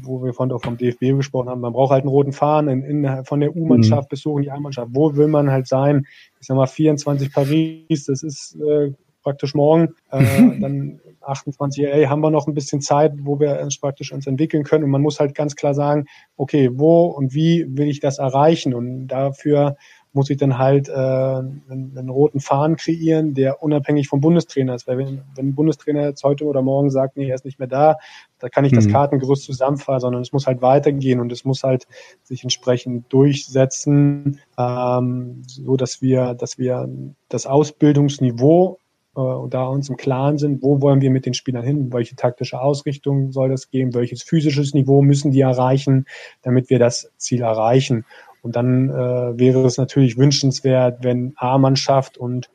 wo 0.04 0.24
wir 0.24 0.34
von 0.34 0.50
vom 0.60 0.76
DFB 0.76 1.16
gesprochen 1.16 1.48
haben, 1.48 1.62
man 1.62 1.72
braucht 1.72 1.92
halt 1.92 2.02
einen 2.02 2.10
roten 2.10 2.34
Faden 2.34 2.70
in, 2.70 3.06
in, 3.06 3.24
von 3.24 3.40
der 3.40 3.56
U-Mannschaft 3.56 4.10
mhm. 4.10 4.10
bis 4.10 4.26
hoch 4.26 4.38
in 4.38 4.44
die 4.44 4.52
A-Mannschaft. 4.52 4.90
Wo 4.92 5.16
will 5.16 5.28
man 5.28 5.50
halt 5.50 5.68
sein? 5.68 6.06
Ich 6.42 6.48
sag 6.48 6.58
mal 6.58 6.68
24 6.68 7.32
Paris, 7.32 8.06
das 8.08 8.24
ist 8.24 8.58
äh, 8.60 8.92
praktisch 9.22 9.54
morgen. 9.56 9.96
Äh, 10.12 10.60
dann 10.60 11.00
28, 11.22 11.86
ey, 11.86 12.06
haben 12.06 12.22
wir 12.22 12.32
noch 12.32 12.48
ein 12.48 12.54
bisschen 12.54 12.82
Zeit, 12.82 13.14
wo 13.20 13.40
wir 13.40 13.60
uns 13.62 13.78
praktisch 13.78 14.12
uns 14.12 14.28
entwickeln 14.28 14.64
können. 14.64 14.84
Und 14.84 14.90
man 14.90 15.02
muss 15.02 15.20
halt 15.20 15.36
ganz 15.36 15.56
klar 15.56 15.74
sagen, 15.74 16.06
okay, 16.38 16.70
wo 16.74 17.06
und 17.06 17.34
wie 17.34 17.66
will 17.70 17.88
ich 17.88 18.00
das 18.00 18.18
erreichen? 18.18 18.74
Und 18.74 19.08
dafür 19.08 19.78
muss 20.14 20.30
ich 20.30 20.38
dann 20.38 20.58
halt 20.58 20.90
äh, 20.90 20.92
einen, 20.94 21.94
einen 21.96 22.10
roten 22.10 22.42
Faden 22.42 22.76
kreieren, 22.76 23.34
der 23.34 23.64
unabhängig 23.64 24.10
vom 24.10 24.20
Bundestrainer 24.20 24.76
ist. 24.76 24.88
Weil 24.88 24.98
wenn, 24.98 25.22
wenn 25.36 25.50
ein 25.50 25.56
Bundestrainer 25.56 26.04
jetzt 26.04 26.24
heute 26.24 26.46
oder 26.46 26.62
morgen 26.62 26.90
sagt, 26.90 27.16
nee, 27.16 27.30
er 27.30 27.36
ist 27.36 27.46
nicht 27.46 27.60
mehr 27.60 27.68
da, 27.68 27.96
da 28.40 28.50
kann 28.50 28.66
ich 28.66 28.74
das 28.74 28.88
mhm. 28.88 28.92
Kartengerüst 28.92 29.44
zusammenfahren, 29.44 30.02
sondern 30.02 30.22
es 30.22 30.34
muss 30.34 30.48
halt 30.48 30.62
weitergehen 30.62 31.20
und 31.20 31.32
es 31.32 31.46
muss 31.46 31.64
halt 31.64 31.88
sich 32.24 32.44
entsprechend 32.44 33.12
durchsetzen, 33.14 34.40
ähm, 34.58 35.44
so 35.48 35.78
dass 35.78 36.02
wir, 36.02 36.34
dass 36.34 36.58
wir 36.58 36.90
das 37.30 37.46
Ausbildungsniveau 37.46 38.80
äh, 39.16 39.50
da 39.50 39.66
uns 39.66 39.90
im 39.90 39.98
Klaren 39.98 40.38
sind, 40.38 40.62
wo 40.62 40.82
wollen 40.82 41.02
wir 41.02 41.12
mit 41.12 41.26
den 41.26 41.34
Spielern 41.34 41.64
hin, 41.64 41.92
welche 41.92 42.16
taktische 42.16 42.62
Ausrichtung 42.62 43.32
soll 43.32 43.50
das 43.50 43.70
geben, 43.70 43.94
welches 43.94 44.24
physisches 44.24 44.74
Niveau 44.74 45.02
müssen 45.02 45.32
die 45.32 45.42
erreichen, 45.42 46.06
damit 46.42 46.70
wir 46.70 46.80
das 46.80 47.12
Ziel 47.18 47.42
erreichen. 47.42 48.06
Und 48.42 48.56
dann 48.56 48.90
äh, 48.90 49.38
wäre 49.38 49.66
es 49.66 49.78
natürlich 49.78 50.18
wünschenswert, 50.18 51.04
wenn 51.04 51.34
A-Mannschaft 51.36 52.18
und 52.18 52.50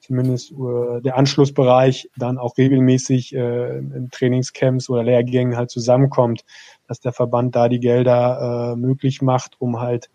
zumindest 0.00 0.52
äh, 0.52 1.00
der 1.00 1.16
Anschlussbereich 1.16 2.10
dann 2.16 2.36
auch 2.36 2.58
regelmäßig 2.58 3.34
äh, 3.34 3.78
in 3.78 4.08
Trainingscamps 4.10 4.90
oder 4.90 5.02
Lehrgängen 5.02 5.56
halt 5.56 5.70
zusammenkommt, 5.70 6.44
dass 6.86 7.00
der 7.00 7.12
Verband 7.12 7.56
da 7.56 7.68
die 7.68 7.80
Gelder 7.80 8.74
äh, 8.74 8.76
möglich 8.76 9.22
macht, 9.22 9.56
um 9.60 9.80
halt 9.80 10.10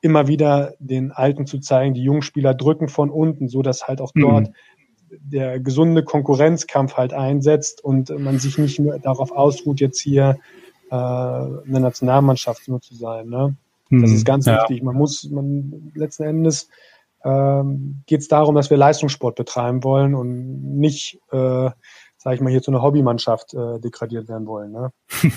immer 0.00 0.26
wieder 0.26 0.74
den 0.78 1.12
Alten 1.12 1.46
zu 1.46 1.60
zeigen, 1.60 1.94
die 1.94 2.02
jungen 2.02 2.22
Spieler 2.22 2.54
drücken 2.54 2.88
von 2.88 3.10
unten, 3.10 3.48
so 3.48 3.62
dass 3.62 3.88
halt 3.88 4.00
auch 4.00 4.12
dort 4.14 4.48
mhm 4.48 4.54
der 5.20 5.60
gesunde 5.60 6.02
Konkurrenzkampf 6.04 6.94
halt 6.94 7.12
einsetzt 7.12 7.84
und 7.84 8.10
man 8.18 8.38
sich 8.38 8.58
nicht 8.58 8.78
nur 8.78 8.98
darauf 8.98 9.32
ausruht, 9.32 9.80
jetzt 9.80 10.00
hier 10.00 10.38
äh, 10.90 10.94
eine 10.94 11.80
Nationalmannschaft 11.80 12.68
nur 12.68 12.80
zu 12.80 12.94
sein. 12.94 13.28
Ne? 13.28 13.56
Das 13.90 14.10
hm, 14.10 14.16
ist 14.16 14.24
ganz 14.24 14.46
ja. 14.46 14.62
wichtig. 14.62 14.82
Man 14.82 14.96
muss, 14.96 15.28
man 15.30 15.92
letzten 15.94 16.24
Endes 16.24 16.68
ähm, 17.24 18.02
geht 18.06 18.20
es 18.20 18.28
darum, 18.28 18.54
dass 18.54 18.70
wir 18.70 18.76
Leistungssport 18.76 19.36
betreiben 19.36 19.84
wollen 19.84 20.14
und 20.14 20.78
nicht, 20.78 21.20
äh, 21.30 21.70
sage 22.16 22.34
ich 22.34 22.40
mal, 22.40 22.50
hier 22.50 22.62
zu 22.62 22.70
einer 22.70 22.82
Hobbymannschaft 22.82 23.54
äh, 23.54 23.80
degradiert 23.80 24.28
werden 24.28 24.46
wollen. 24.46 24.72
Ne? 24.72 24.92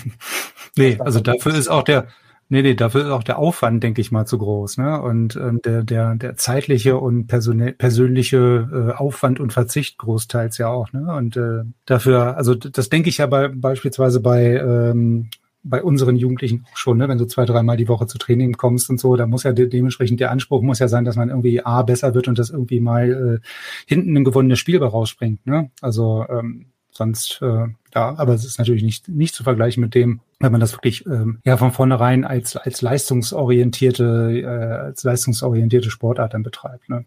nee, 0.76 0.98
also 1.00 1.20
dafür 1.20 1.54
ist 1.54 1.68
auch 1.68 1.82
der, 1.82 2.08
Nee, 2.48 2.62
nee, 2.62 2.74
dafür 2.74 3.02
ist 3.02 3.10
auch 3.10 3.24
der 3.24 3.38
Aufwand, 3.38 3.82
denke 3.82 4.00
ich 4.00 4.12
mal, 4.12 4.24
zu 4.24 4.38
groß. 4.38 4.78
Ne? 4.78 5.02
Und 5.02 5.34
ähm, 5.34 5.60
der, 5.64 5.82
der, 5.82 6.14
der 6.14 6.36
zeitliche 6.36 6.96
und 6.96 7.26
persönliche 7.26 8.68
äh, 8.72 8.92
Aufwand 8.92 9.40
und 9.40 9.52
Verzicht 9.52 9.98
großteils 9.98 10.56
ja 10.58 10.68
auch. 10.68 10.92
Ne? 10.92 11.12
Und 11.12 11.36
äh, 11.36 11.64
dafür, 11.86 12.36
also 12.36 12.54
das 12.54 12.88
denke 12.88 13.08
ich 13.08 13.18
ja 13.18 13.26
bei, 13.26 13.48
beispielsweise 13.48 14.20
bei, 14.20 14.58
ähm, 14.58 15.28
bei 15.64 15.82
unseren 15.82 16.14
Jugendlichen 16.14 16.64
auch 16.70 16.76
schon, 16.76 16.98
ne? 16.98 17.08
wenn 17.08 17.18
du 17.18 17.24
zwei, 17.26 17.46
dreimal 17.46 17.76
die 17.76 17.88
Woche 17.88 18.06
zu 18.06 18.16
Training 18.16 18.52
kommst 18.52 18.90
und 18.90 19.00
so, 19.00 19.16
da 19.16 19.26
muss 19.26 19.42
ja 19.42 19.52
de 19.52 19.66
dementsprechend 19.68 20.20
der 20.20 20.30
Anspruch 20.30 20.62
muss 20.62 20.78
ja 20.78 20.86
sein, 20.86 21.04
dass 21.04 21.16
man 21.16 21.30
irgendwie 21.30 21.64
A 21.64 21.82
besser 21.82 22.14
wird 22.14 22.28
und 22.28 22.38
das 22.38 22.50
irgendwie 22.50 22.78
mal 22.78 23.40
äh, 23.42 23.46
hinten 23.86 24.16
ein 24.16 24.24
gewonnenes 24.24 24.60
Spiel 24.60 24.80
rausspringt. 24.80 25.44
Ne? 25.46 25.72
Also 25.80 26.24
ähm, 26.28 26.66
sonst 26.96 27.40
äh, 27.42 27.66
ja, 27.96 28.14
aber 28.18 28.34
es 28.34 28.44
ist 28.44 28.58
natürlich 28.58 28.82
nicht, 28.82 29.08
nicht 29.08 29.34
zu 29.34 29.42
vergleichen 29.42 29.80
mit 29.80 29.94
dem, 29.94 30.20
wenn 30.38 30.52
man 30.52 30.60
das 30.60 30.74
wirklich 30.74 31.06
ähm, 31.06 31.38
ja 31.46 31.56
von 31.56 31.72
vornherein 31.72 32.26
als, 32.26 32.54
als 32.54 32.82
leistungsorientierte, 32.82 34.42
äh, 34.42 34.46
als 34.46 35.02
leistungsorientierte 35.02 35.90
Sportart 35.90 36.34
dann 36.34 36.42
betreibt. 36.42 36.90
Ne? 36.90 37.06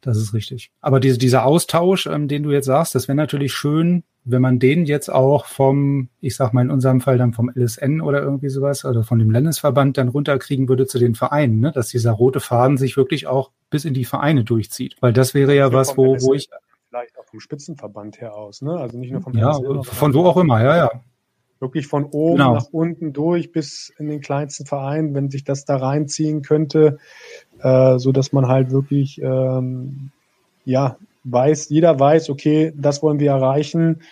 Das 0.00 0.16
ist 0.16 0.34
richtig. 0.34 0.72
Aber 0.80 0.98
diese, 0.98 1.18
dieser 1.18 1.44
Austausch, 1.46 2.06
ähm, 2.06 2.26
den 2.26 2.42
du 2.42 2.50
jetzt 2.50 2.66
sagst, 2.66 2.96
das 2.96 3.06
wäre 3.06 3.14
natürlich 3.14 3.52
schön, 3.52 4.02
wenn 4.24 4.42
man 4.42 4.58
den 4.58 4.84
jetzt 4.84 5.08
auch 5.08 5.46
vom, 5.46 6.08
ich 6.20 6.34
sag 6.34 6.52
mal 6.52 6.62
in 6.62 6.72
unserem 6.72 7.00
Fall 7.00 7.18
dann 7.18 7.32
vom 7.32 7.48
LSN 7.54 8.00
oder 8.00 8.20
irgendwie 8.20 8.48
sowas, 8.48 8.84
oder 8.84 9.04
von 9.04 9.20
dem 9.20 9.30
Landesverband 9.30 9.96
dann 9.96 10.08
runterkriegen 10.08 10.68
würde 10.68 10.88
zu 10.88 10.98
den 10.98 11.14
Vereinen, 11.14 11.60
ne? 11.60 11.70
dass 11.70 11.90
dieser 11.90 12.10
rote 12.10 12.40
Faden 12.40 12.78
sich 12.78 12.96
wirklich 12.96 13.28
auch 13.28 13.52
bis 13.70 13.84
in 13.84 13.94
die 13.94 14.04
Vereine 14.04 14.42
durchzieht. 14.42 14.96
Weil 14.98 15.12
das 15.12 15.34
wäre 15.34 15.54
ja 15.54 15.72
was, 15.72 15.96
wo, 15.96 16.16
wo 16.20 16.34
ich 16.34 16.48
vielleicht 16.96 17.18
auch 17.18 17.24
vom 17.24 17.40
Spitzenverband 17.40 18.20
her 18.20 18.34
aus, 18.34 18.62
ne? 18.62 18.76
Also 18.76 18.98
nicht 18.98 19.12
nur 19.12 19.20
vom 19.20 19.36
Ja, 19.36 19.50
LSL, 19.50 19.82
von 19.82 20.14
wo 20.14 20.24
auch 20.24 20.36
immer, 20.36 20.62
ja, 20.62 20.76
ja. 20.76 20.90
Wirklich 21.58 21.86
von 21.86 22.04
oben 22.04 22.36
genau. 22.36 22.54
nach 22.54 22.66
unten 22.70 23.12
durch 23.12 23.50
bis 23.50 23.92
in 23.98 24.08
den 24.08 24.20
kleinsten 24.20 24.66
Verein, 24.66 25.14
wenn 25.14 25.30
sich 25.30 25.44
das 25.44 25.64
da 25.64 25.76
reinziehen 25.76 26.42
könnte, 26.42 26.98
äh, 27.60 27.98
so 27.98 28.12
dass 28.12 28.32
man 28.32 28.46
halt 28.46 28.70
wirklich 28.70 29.20
ähm, 29.22 30.10
ja 30.64 30.96
weiß, 31.24 31.70
jeder 31.70 31.98
weiß, 31.98 32.28
okay, 32.30 32.72
das 32.76 33.02
wollen 33.02 33.20
wir 33.20 33.30
erreichen 33.30 34.02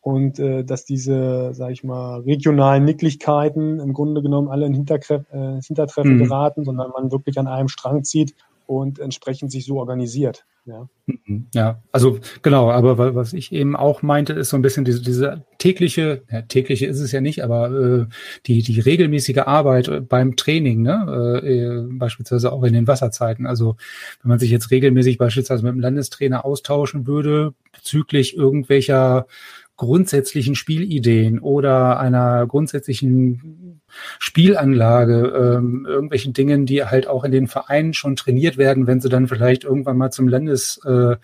und 0.00 0.38
äh, 0.38 0.64
dass 0.64 0.84
diese, 0.84 1.52
sag 1.52 1.70
ich 1.72 1.84
mal, 1.84 2.20
regionalen 2.20 2.84
Nicklichkeiten 2.84 3.80
im 3.80 3.92
Grunde 3.92 4.22
genommen 4.22 4.48
alle 4.48 4.66
in 4.66 4.74
Hintertreff, 4.74 5.24
äh, 5.30 5.60
Hintertreffen 5.60 6.14
mhm. 6.14 6.24
geraten, 6.24 6.64
sondern 6.64 6.90
man 6.90 7.12
wirklich 7.12 7.38
an 7.38 7.46
einem 7.46 7.68
Strang 7.68 8.02
zieht 8.02 8.34
und 8.66 8.98
entsprechend 8.98 9.52
sich 9.52 9.66
so 9.66 9.78
organisiert. 9.78 10.44
Ja. 10.66 10.88
Mhm. 11.06 11.48
ja, 11.52 11.82
also 11.92 12.20
genau, 12.40 12.70
aber 12.70 13.14
was 13.14 13.34
ich 13.34 13.52
eben 13.52 13.76
auch 13.76 14.00
meinte, 14.00 14.32
ist 14.32 14.48
so 14.48 14.56
ein 14.56 14.62
bisschen 14.62 14.86
diese, 14.86 15.02
diese 15.02 15.44
tägliche, 15.58 16.22
ja, 16.30 16.40
tägliche 16.40 16.86
ist 16.86 17.00
es 17.00 17.12
ja 17.12 17.20
nicht, 17.20 17.44
aber 17.44 17.70
äh, 17.70 18.06
die, 18.46 18.62
die 18.62 18.80
regelmäßige 18.80 19.40
Arbeit 19.40 20.08
beim 20.08 20.36
Training, 20.36 20.80
ne? 20.80 21.42
Äh, 21.44 21.94
beispielsweise 21.98 22.50
auch 22.50 22.62
in 22.62 22.72
den 22.72 22.86
Wasserzeiten. 22.86 23.46
Also 23.46 23.76
wenn 24.22 24.30
man 24.30 24.38
sich 24.38 24.50
jetzt 24.50 24.70
regelmäßig 24.70 25.18
beispielsweise 25.18 25.62
mit 25.64 25.74
dem 25.74 25.80
Landestrainer 25.80 26.46
austauschen 26.46 27.06
würde 27.06 27.52
bezüglich 27.72 28.34
irgendwelcher 28.34 29.26
grundsätzlichen 29.76 30.54
Spielideen 30.54 31.40
oder 31.40 31.98
einer 31.98 32.46
grundsätzlichen 32.46 33.80
Spielanlage, 34.18 35.32
ähm, 35.36 35.86
irgendwelchen 35.88 36.32
Dingen, 36.32 36.66
die 36.66 36.84
halt 36.84 37.06
auch 37.06 37.24
in 37.24 37.32
den 37.32 37.46
Vereinen 37.46 37.94
schon 37.94 38.16
trainiert 38.16 38.56
werden, 38.56 38.86
wenn 38.86 39.00
sie 39.00 39.08
dann 39.08 39.28
vielleicht 39.28 39.64
irgendwann 39.64 39.96
mal 39.96 40.10
zum 40.10 40.28
Landes, 40.28 40.80
äh, 40.84 41.16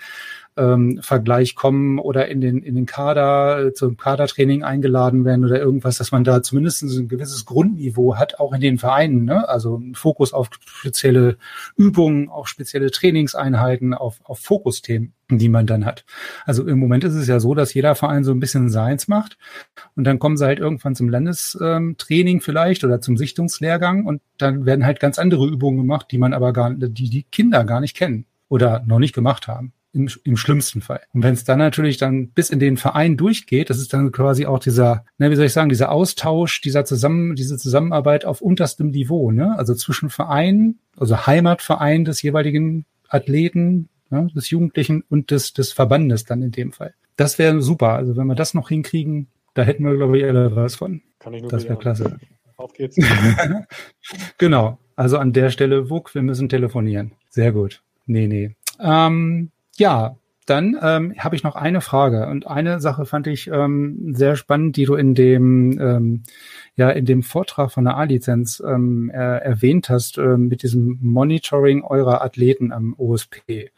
ähm, 0.56 1.00
Vergleich 1.02 1.54
kommen 1.54 1.98
oder 1.98 2.28
in 2.28 2.40
den, 2.40 2.62
in 2.62 2.74
den 2.74 2.86
Kader, 2.86 3.66
äh, 3.66 3.72
zum 3.72 3.96
Kadertraining 3.96 4.62
eingeladen 4.62 5.24
werden 5.24 5.44
oder 5.44 5.58
irgendwas, 5.60 5.98
dass 5.98 6.12
man 6.12 6.24
da 6.24 6.42
zumindest 6.42 6.82
ein 6.82 7.08
gewisses 7.08 7.46
Grundniveau 7.46 8.16
hat, 8.16 8.40
auch 8.40 8.52
in 8.52 8.60
den 8.60 8.78
Vereinen. 8.78 9.24
Ne? 9.24 9.48
Also 9.48 9.76
ein 9.76 9.94
Fokus 9.94 10.32
auf 10.32 10.50
spezielle 10.64 11.36
Übungen, 11.76 12.28
auf 12.28 12.48
spezielle 12.48 12.90
Trainingseinheiten, 12.90 13.94
auf, 13.94 14.20
auf 14.24 14.40
Fokusthemen 14.40 15.14
die 15.32 15.48
man 15.48 15.64
dann 15.64 15.84
hat. 15.84 16.04
Also 16.44 16.66
im 16.66 16.80
Moment 16.80 17.04
ist 17.04 17.14
es 17.14 17.28
ja 17.28 17.38
so, 17.38 17.54
dass 17.54 17.72
jeder 17.72 17.94
Verein 17.94 18.24
so 18.24 18.32
ein 18.32 18.40
bisschen 18.40 18.68
seins 18.68 19.06
macht 19.06 19.38
und 19.94 20.02
dann 20.02 20.18
kommen 20.18 20.36
sie 20.36 20.44
halt 20.44 20.58
irgendwann 20.58 20.96
zum 20.96 21.08
Landestraining 21.08 22.40
vielleicht 22.40 22.82
oder 22.82 23.00
zum 23.00 23.16
Sichtungslehrgang 23.16 24.06
und 24.06 24.22
dann 24.38 24.66
werden 24.66 24.84
halt 24.84 24.98
ganz 24.98 25.20
andere 25.20 25.46
Übungen 25.46 25.78
gemacht, 25.78 26.08
die 26.10 26.18
man 26.18 26.32
aber 26.32 26.52
gar, 26.52 26.74
die 26.74 27.10
die 27.10 27.22
Kinder 27.22 27.64
gar 27.64 27.80
nicht 27.80 27.96
kennen 27.96 28.26
oder 28.48 28.82
noch 28.86 28.98
nicht 28.98 29.14
gemacht 29.14 29.46
haben. 29.46 29.72
Im, 29.92 30.08
im 30.22 30.36
schlimmsten 30.36 30.82
Fall. 30.82 31.00
Und 31.12 31.24
wenn 31.24 31.34
es 31.34 31.42
dann 31.42 31.58
natürlich 31.58 31.96
dann 31.96 32.28
bis 32.28 32.50
in 32.50 32.60
den 32.60 32.76
Verein 32.76 33.16
durchgeht, 33.16 33.70
das 33.70 33.78
ist 33.78 33.92
dann 33.92 34.12
quasi 34.12 34.46
auch 34.46 34.60
dieser, 34.60 35.04
ne, 35.18 35.30
wie 35.30 35.34
soll 35.34 35.46
ich 35.46 35.52
sagen, 35.52 35.68
dieser 35.68 35.90
Austausch, 35.90 36.60
dieser 36.60 36.84
zusammen, 36.84 37.34
diese 37.34 37.58
Zusammenarbeit 37.58 38.24
auf 38.24 38.40
unterstem 38.40 38.90
Niveau, 38.90 39.32
ne? 39.32 39.58
Also 39.58 39.74
zwischen 39.74 40.08
Vereinen, 40.08 40.78
also 40.96 41.26
Heimatverein 41.26 42.04
des 42.04 42.22
jeweiligen 42.22 42.84
Athleten, 43.08 43.88
ne, 44.10 44.28
des 44.34 44.50
Jugendlichen 44.50 45.02
und 45.08 45.32
des, 45.32 45.54
des 45.54 45.72
Verbandes 45.72 46.24
dann 46.24 46.42
in 46.42 46.52
dem 46.52 46.70
Fall. 46.70 46.94
Das 47.16 47.38
wäre 47.38 47.60
super. 47.60 47.94
Also 47.94 48.16
wenn 48.16 48.26
wir 48.26 48.34
das 48.34 48.54
noch 48.54 48.68
hinkriegen, 48.68 49.26
da 49.54 49.62
hätten 49.62 49.84
wir, 49.84 49.96
glaube 49.96 50.18
ich, 50.18 50.24
alle 50.24 50.54
was 50.54 50.76
von. 50.76 51.02
Kann 51.18 51.34
ich 51.34 51.42
nur 51.42 51.50
das 51.50 51.64
wäre 51.64 51.76
klasse. 51.76 52.18
Auf 52.56 52.72
geht's. 52.74 52.96
genau. 54.38 54.78
Also 54.96 55.18
an 55.18 55.32
der 55.32 55.50
Stelle, 55.50 55.90
Wuck, 55.90 56.14
wir 56.14 56.22
müssen 56.22 56.48
telefonieren. 56.48 57.12
Sehr 57.28 57.52
gut. 57.52 57.82
Nee, 58.06 58.26
nee. 58.26 58.54
Ähm, 58.80 59.50
ja, 59.80 60.16
dann 60.46 60.76
ähm, 60.82 61.14
habe 61.18 61.36
ich 61.36 61.44
noch 61.44 61.54
eine 61.54 61.80
Frage. 61.80 62.26
Und 62.26 62.46
eine 62.46 62.80
Sache 62.80 63.06
fand 63.06 63.26
ich 63.26 63.48
ähm, 63.48 64.14
sehr 64.14 64.36
spannend, 64.36 64.76
die 64.76 64.84
du 64.84 64.94
in 64.94 65.14
dem 65.14 65.78
ähm, 65.80 66.22
ja 66.74 66.90
in 66.90 67.04
dem 67.04 67.22
Vortrag 67.22 67.70
von 67.70 67.84
der 67.84 67.96
A-Lizenz 67.96 68.60
ähm, 68.66 69.10
er, 69.12 69.42
erwähnt 69.42 69.88
hast 69.88 70.18
äh, 70.18 70.36
mit 70.36 70.62
diesem 70.62 70.98
Monitoring 71.02 71.84
eurer 71.84 72.22
Athleten 72.22 72.72
am 72.72 72.94
OSP 72.98 73.70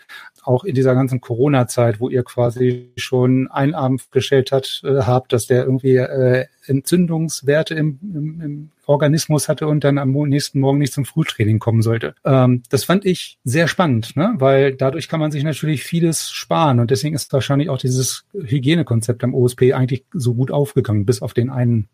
auch 0.45 0.65
in 0.65 0.75
dieser 0.75 0.95
ganzen 0.95 1.21
Corona-Zeit, 1.21 2.01
wo 2.01 2.09
ihr 2.09 2.25
quasi 2.25 2.91
schon 2.97 3.49
einen 3.51 3.75
Abend 3.75 4.11
gestellt 4.11 4.51
hat, 4.51 4.83
äh, 4.85 5.03
habt, 5.03 5.33
dass 5.33 5.47
der 5.47 5.65
irgendwie 5.65 5.97
äh, 5.97 6.47
Entzündungswerte 6.67 7.75
im, 7.75 7.99
im, 8.03 8.41
im 8.41 8.71
Organismus 8.93 9.49
hatte 9.49 9.67
und 9.67 9.85
dann 9.85 9.99
am 9.99 10.13
nächsten 10.13 10.61
Morgen 10.61 10.79
nicht 10.79 10.93
zum 10.93 11.05
Frühtraining 11.05 11.59
kommen 11.59 11.83
sollte. 11.83 12.15
Ähm, 12.25 12.63
das 12.69 12.85
fand 12.85 13.05
ich 13.05 13.39
sehr 13.45 13.69
spannend, 13.69 14.17
ne? 14.17 14.35
weil 14.37 14.75
dadurch 14.75 15.09
kann 15.09 15.21
man 15.21 15.33
sich 15.33 15.43
natürlich 15.45 15.83
vieles 15.83 16.31
sparen 16.31 16.79
und 16.81 16.91
deswegen 16.91 17.15
ist 17.15 17.33
wahrscheinlich 17.33 17.69
auch 17.69 17.79
dieses 17.79 18.25
Hygienekonzept 18.33 19.25
am 19.25 19.35
OSP 19.35 19.73
eigentlich 19.73 20.05
so 20.13 20.35
gut 20.35 20.51
aufgegangen, 20.51 21.05
bis 21.05 21.23
auf 21.23 21.35
den 21.35 21.51
einen 21.51 21.89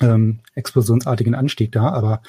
ähm, 0.00 0.40
explosionsartigen 0.54 1.34
Anstieg 1.34 1.72
da. 1.72 1.88
Aber 1.90 2.22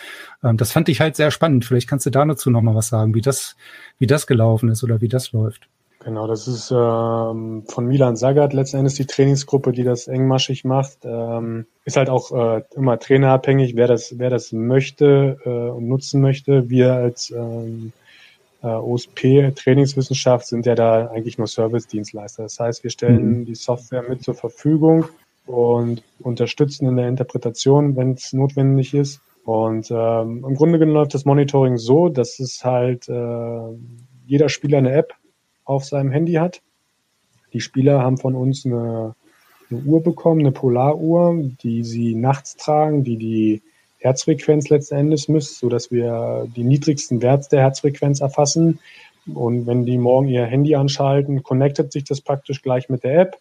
ähm, 0.43 0.57
das 0.57 0.71
fand 0.71 0.89
ich 0.89 1.01
halt 1.01 1.15
sehr 1.15 1.31
spannend. 1.31 1.65
Vielleicht 1.65 1.87
kannst 1.87 2.05
du 2.05 2.09
da 2.09 2.25
dazu 2.25 2.49
noch 2.49 2.61
mal 2.61 2.75
was 2.75 2.89
sagen, 2.89 3.15
wie 3.15 3.21
das, 3.21 3.55
wie 3.97 4.07
das 4.07 4.27
gelaufen 4.27 4.69
ist 4.69 4.83
oder 4.83 5.01
wie 5.01 5.07
das 5.07 5.31
läuft. 5.31 5.67
Genau, 6.05 6.27
das 6.27 6.47
ist 6.47 6.69
ähm, 6.69 7.63
von 7.67 7.87
Milan 7.87 8.15
Sagat 8.15 8.53
letzten 8.53 8.77
Endes 8.77 8.93
die 8.93 9.07
Trainingsgruppe, 9.07 9.71
die 9.71 9.83
das 9.83 10.07
engmaschig 10.07 10.63
macht. 10.63 10.99
Ähm, 11.03 11.65
ist 11.83 11.97
halt 11.97 12.11
auch 12.11 12.31
äh, 12.31 12.61
immer 12.75 12.99
trainerabhängig, 12.99 13.75
wer 13.75 13.87
das, 13.87 14.19
wer 14.19 14.29
das 14.29 14.51
möchte 14.51 15.39
äh, 15.43 15.49
und 15.49 15.87
nutzen 15.87 16.21
möchte. 16.21 16.69
Wir 16.69 16.93
als 16.93 17.31
ähm, 17.31 17.91
äh, 18.61 18.67
OSP 18.67 19.51
Trainingswissenschaft 19.55 20.45
sind 20.45 20.67
ja 20.67 20.75
da 20.75 21.07
eigentlich 21.07 21.39
nur 21.39 21.47
Service-Dienstleister. 21.47 22.43
Das 22.43 22.59
heißt, 22.59 22.83
wir 22.83 22.91
stellen 22.91 23.39
mhm. 23.39 23.45
die 23.45 23.55
Software 23.55 24.03
mit 24.07 24.21
zur 24.21 24.35
Verfügung 24.35 25.05
und 25.47 26.03
unterstützen 26.19 26.87
in 26.87 26.97
der 26.97 27.07
Interpretation, 27.07 27.95
wenn 27.95 28.11
es 28.11 28.31
notwendig 28.31 28.93
ist. 28.93 29.21
Und 29.43 29.89
ähm, 29.89 30.45
im 30.47 30.53
Grunde 30.53 30.77
genommen 30.77 30.97
läuft 30.97 31.15
das 31.15 31.25
Monitoring 31.25 31.77
so, 31.77 32.09
dass 32.09 32.39
es 32.39 32.63
halt 32.63 33.09
äh, 33.09 33.73
jeder 34.27 34.49
Spieler 34.49 34.77
eine 34.77 34.91
App 34.91 35.15
auf 35.65 35.85
seinem 35.85 36.11
Handy 36.11 36.33
hat. 36.33 36.61
Die 37.53 37.61
Spieler 37.61 38.01
haben 38.01 38.17
von 38.17 38.35
uns 38.35 38.65
eine, 38.65 39.15
eine 39.69 39.79
Uhr 39.81 40.01
bekommen, 40.01 40.41
eine 40.41 40.51
Polaruhr, 40.51 41.35
die 41.63 41.83
sie 41.83 42.15
nachts 42.15 42.55
tragen, 42.55 43.03
die 43.03 43.17
die 43.17 43.61
Herzfrequenz 43.99 44.69
letzten 44.69 44.95
Endes 44.95 45.27
misst, 45.27 45.59
so 45.59 45.69
dass 45.69 45.91
wir 45.91 46.47
die 46.55 46.63
niedrigsten 46.63 47.21
Werte 47.21 47.49
der 47.49 47.61
Herzfrequenz 47.61 48.21
erfassen. 48.21 48.79
Und 49.33 49.65
wenn 49.65 49.85
die 49.85 49.97
morgen 49.97 50.27
ihr 50.27 50.45
Handy 50.45 50.75
anschalten, 50.75 51.43
connectet 51.43 51.91
sich 51.91 52.03
das 52.03 52.21
praktisch 52.21 52.61
gleich 52.61 52.89
mit 52.89 53.03
der 53.03 53.19
App 53.21 53.37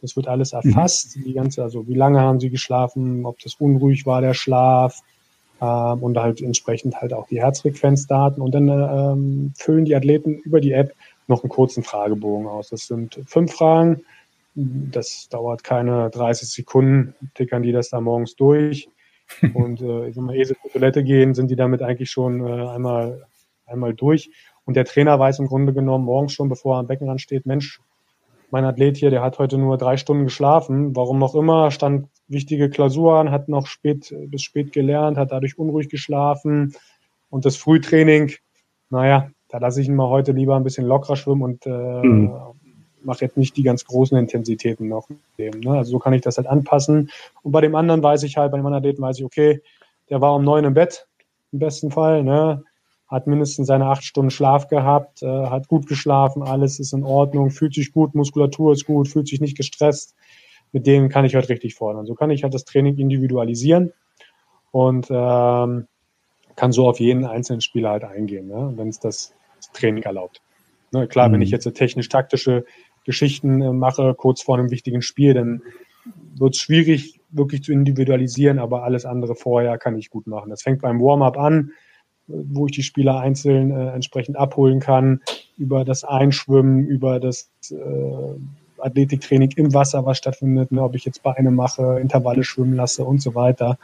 das 0.00 0.16
wird 0.16 0.28
alles 0.28 0.52
mhm. 0.52 0.60
erfasst, 0.60 1.16
mhm. 1.16 1.24
die 1.24 1.32
ganze, 1.34 1.62
also 1.62 1.86
wie 1.86 1.94
lange 1.94 2.20
haben 2.20 2.40
sie 2.40 2.50
geschlafen, 2.50 3.26
ob 3.26 3.38
das 3.40 3.54
unruhig 3.54 4.06
war, 4.06 4.20
der 4.20 4.34
Schlaf, 4.34 5.00
ähm, 5.60 6.02
und 6.02 6.16
halt 6.16 6.40
entsprechend 6.40 7.00
halt 7.00 7.12
auch 7.12 7.26
die 7.28 7.40
Herzfrequenzdaten. 7.40 8.42
Und 8.42 8.54
dann 8.54 8.68
ähm, 8.68 9.52
füllen 9.56 9.84
die 9.84 9.94
Athleten 9.94 10.34
über 10.34 10.60
die 10.60 10.72
App 10.72 10.92
noch 11.30 11.42
einen 11.42 11.50
kurzen 11.50 11.82
Fragebogen 11.82 12.46
aus. 12.46 12.68
Das 12.68 12.86
sind 12.86 13.20
fünf 13.26 13.52
Fragen. 13.52 14.02
Das 14.54 15.28
dauert 15.30 15.64
keine 15.64 16.10
30 16.10 16.48
Sekunden, 16.48 17.14
tickern 17.34 17.62
die 17.62 17.72
das 17.72 17.88
da 17.88 18.00
morgens 18.00 18.36
durch. 18.36 18.88
Und 19.54 19.80
äh, 19.80 20.12
sag 20.12 20.24
mal, 20.24 20.34
ehe 20.34 20.44
sie 20.44 20.56
zur 20.60 20.72
Toilette 20.72 21.04
gehen, 21.04 21.34
sind 21.34 21.50
die 21.50 21.56
damit 21.56 21.82
eigentlich 21.82 22.10
schon 22.10 22.46
äh, 22.46 22.68
einmal, 22.68 23.26
einmal 23.64 23.94
durch. 23.94 24.30
Und 24.64 24.74
der 24.74 24.84
Trainer 24.84 25.18
weiß 25.18 25.38
im 25.38 25.46
Grunde 25.46 25.72
genommen 25.72 26.04
morgens 26.04 26.32
schon, 26.32 26.48
bevor 26.48 26.76
er 26.76 26.80
am 26.80 26.86
Beckenrand 26.86 27.20
steht, 27.20 27.46
Mensch, 27.46 27.80
mein 28.50 28.64
Athlet 28.64 28.96
hier, 28.96 29.10
der 29.10 29.22
hat 29.22 29.38
heute 29.38 29.58
nur 29.58 29.78
drei 29.78 29.96
Stunden 29.96 30.24
geschlafen, 30.24 30.96
warum 30.96 31.22
auch 31.22 31.36
immer, 31.36 31.70
stand 31.70 32.08
wichtige 32.26 32.68
Klausuren, 32.68 33.30
hat 33.30 33.48
noch 33.48 33.66
spät 33.66 34.14
bis 34.26 34.42
spät 34.42 34.72
gelernt, 34.72 35.16
hat 35.16 35.30
dadurch 35.30 35.58
unruhig 35.58 35.88
geschlafen 35.88 36.74
und 37.28 37.44
das 37.44 37.56
Frühtraining, 37.56 38.32
naja, 38.90 39.30
da 39.50 39.58
lasse 39.58 39.80
ich 39.80 39.88
ihn 39.88 39.94
mal 39.94 40.08
heute 40.08 40.32
lieber 40.32 40.56
ein 40.56 40.64
bisschen 40.64 40.86
lockerer 40.86 41.16
schwimmen 41.16 41.42
und 41.42 41.66
äh, 41.66 41.70
mhm. 41.70 42.32
mache 43.02 43.24
jetzt 43.24 43.36
nicht 43.36 43.56
die 43.56 43.62
ganz 43.62 43.84
großen 43.84 44.16
Intensitäten 44.16 44.88
noch. 44.88 45.08
Dem, 45.38 45.60
ne? 45.60 45.72
Also 45.72 45.92
so 45.92 45.98
kann 45.98 46.12
ich 46.12 46.22
das 46.22 46.36
halt 46.36 46.46
anpassen. 46.46 47.10
Und 47.42 47.52
bei 47.52 47.60
dem 47.60 47.74
anderen 47.74 48.02
weiß 48.02 48.22
ich 48.22 48.36
halt, 48.36 48.52
bei 48.52 48.58
dem 48.58 48.66
anderen 48.66 48.82
Athleten 48.82 49.02
weiß 49.02 49.18
ich, 49.18 49.24
okay, 49.24 49.60
der 50.08 50.20
war 50.20 50.34
um 50.34 50.44
neun 50.44 50.64
im 50.64 50.74
Bett, 50.74 51.06
im 51.52 51.58
besten 51.58 51.90
Fall, 51.90 52.22
ne? 52.22 52.62
hat 53.10 53.26
mindestens 53.26 53.66
seine 53.66 53.86
acht 53.86 54.04
Stunden 54.04 54.30
Schlaf 54.30 54.68
gehabt, 54.68 55.22
äh, 55.22 55.26
hat 55.26 55.66
gut 55.66 55.88
geschlafen, 55.88 56.42
alles 56.42 56.78
ist 56.78 56.92
in 56.92 57.02
Ordnung, 57.02 57.50
fühlt 57.50 57.74
sich 57.74 57.92
gut, 57.92 58.14
Muskulatur 58.14 58.72
ist 58.72 58.86
gut, 58.86 59.08
fühlt 59.08 59.26
sich 59.26 59.40
nicht 59.40 59.56
gestresst. 59.56 60.14
Mit 60.72 60.86
dem 60.86 61.08
kann 61.08 61.24
ich 61.24 61.34
halt 61.34 61.48
richtig 61.48 61.74
fordern. 61.74 62.06
So 62.06 62.14
kann 62.14 62.30
ich 62.30 62.44
halt 62.44 62.54
das 62.54 62.64
Training 62.64 62.96
individualisieren 62.98 63.92
und 64.70 65.08
ähm, 65.10 65.88
kann 66.54 66.70
so 66.70 66.88
auf 66.88 67.00
jeden 67.00 67.24
einzelnen 67.24 67.60
Spieler 67.60 67.90
halt 67.90 68.04
eingehen, 68.04 68.46
ne, 68.46 68.72
wenn 68.76 68.88
es 68.88 69.00
das 69.00 69.34
Training 69.72 70.02
erlaubt. 70.02 70.40
Ne, 70.92 71.06
klar, 71.06 71.28
mhm. 71.28 71.34
wenn 71.34 71.42
ich 71.42 71.50
jetzt 71.50 71.72
technisch-taktische 71.72 72.64
Geschichten 73.04 73.62
äh, 73.62 73.72
mache, 73.72 74.14
kurz 74.14 74.42
vor 74.42 74.58
einem 74.58 74.70
wichtigen 74.70 75.02
Spiel, 75.02 75.34
dann 75.34 75.62
wird 76.34 76.54
es 76.54 76.60
schwierig, 76.60 77.20
wirklich 77.30 77.62
zu 77.62 77.72
individualisieren, 77.72 78.58
aber 78.58 78.82
alles 78.82 79.04
andere 79.04 79.34
vorher 79.34 79.78
kann 79.78 79.96
ich 79.96 80.10
gut 80.10 80.26
machen. 80.26 80.50
Das 80.50 80.62
fängt 80.62 80.80
beim 80.80 81.00
Warm-up 81.00 81.38
an, 81.38 81.72
wo 82.26 82.66
ich 82.66 82.72
die 82.72 82.82
Spieler 82.82 83.20
einzeln 83.20 83.70
äh, 83.70 83.92
entsprechend 83.92 84.36
abholen 84.36 84.80
kann, 84.80 85.20
über 85.58 85.84
das 85.84 86.04
Einschwimmen, 86.04 86.86
über 86.86 87.20
das 87.20 87.50
äh, 87.70 87.74
Athletiktraining 88.78 89.52
im 89.56 89.74
Wasser, 89.74 90.04
was 90.06 90.18
stattfindet, 90.18 90.72
ne, 90.72 90.82
ob 90.82 90.94
ich 90.94 91.04
jetzt 91.04 91.22
Beine 91.22 91.50
mache, 91.50 91.98
Intervalle 92.00 92.44
schwimmen 92.44 92.74
lasse 92.74 93.04
und 93.04 93.20
so 93.20 93.34
weiter. 93.34 93.78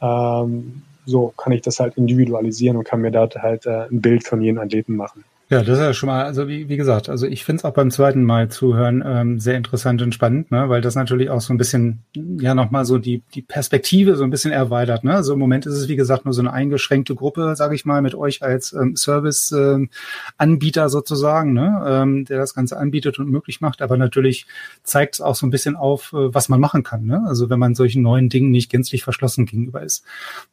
Ähm, 0.00 0.82
so 1.06 1.32
kann 1.36 1.52
ich 1.52 1.62
das 1.62 1.80
halt 1.80 1.96
individualisieren 1.96 2.76
und 2.76 2.84
kann 2.84 3.00
mir 3.00 3.10
dort 3.10 3.36
halt 3.36 3.66
äh, 3.66 3.86
ein 3.90 4.00
Bild 4.00 4.26
von 4.26 4.40
jedem 4.40 4.58
Athleten 4.58 4.96
machen. 4.96 5.24
Ja, 5.54 5.62
das 5.62 5.78
ist 5.78 5.84
ja 5.84 5.94
schon 5.94 6.08
mal, 6.08 6.24
also 6.24 6.48
wie, 6.48 6.68
wie 6.68 6.76
gesagt, 6.76 7.08
also 7.08 7.28
ich 7.28 7.44
finde 7.44 7.58
es 7.58 7.64
auch 7.64 7.74
beim 7.74 7.92
zweiten 7.92 8.24
Mal 8.24 8.48
zuhören 8.48 9.04
ähm, 9.06 9.38
sehr 9.38 9.56
interessant 9.56 10.02
und 10.02 10.12
spannend, 10.12 10.50
ne? 10.50 10.68
weil 10.68 10.80
das 10.80 10.96
natürlich 10.96 11.30
auch 11.30 11.40
so 11.40 11.54
ein 11.54 11.58
bisschen, 11.58 12.02
ja, 12.16 12.56
nochmal 12.56 12.84
so 12.84 12.98
die, 12.98 13.22
die 13.34 13.42
Perspektive 13.42 14.16
so 14.16 14.24
ein 14.24 14.30
bisschen 14.30 14.50
erweitert. 14.50 15.04
Ne? 15.04 15.14
Also 15.14 15.34
im 15.34 15.38
Moment 15.38 15.64
ist 15.66 15.74
es, 15.74 15.86
wie 15.86 15.94
gesagt, 15.94 16.24
nur 16.24 16.34
so 16.34 16.42
eine 16.42 16.52
eingeschränkte 16.52 17.14
Gruppe, 17.14 17.54
sage 17.54 17.76
ich 17.76 17.84
mal, 17.84 18.02
mit 18.02 18.16
euch 18.16 18.42
als 18.42 18.72
ähm, 18.72 18.96
Service-Anbieter 18.96 20.82
ähm, 20.82 20.88
sozusagen, 20.88 21.52
ne? 21.52 21.84
ähm, 21.86 22.24
der 22.24 22.38
das 22.38 22.54
Ganze 22.54 22.76
anbietet 22.76 23.20
und 23.20 23.30
möglich 23.30 23.60
macht, 23.60 23.80
aber 23.80 23.96
natürlich 23.96 24.46
zeigt 24.82 25.14
es 25.14 25.20
auch 25.20 25.36
so 25.36 25.46
ein 25.46 25.50
bisschen 25.50 25.76
auf, 25.76 26.12
äh, 26.14 26.34
was 26.34 26.48
man 26.48 26.58
machen 26.58 26.82
kann. 26.82 27.06
Ne? 27.06 27.22
Also 27.28 27.48
wenn 27.48 27.60
man 27.60 27.76
solchen 27.76 28.02
neuen 28.02 28.28
Dingen 28.28 28.50
nicht 28.50 28.72
gänzlich 28.72 29.04
verschlossen 29.04 29.46
gegenüber 29.46 29.82
ist. 29.82 30.04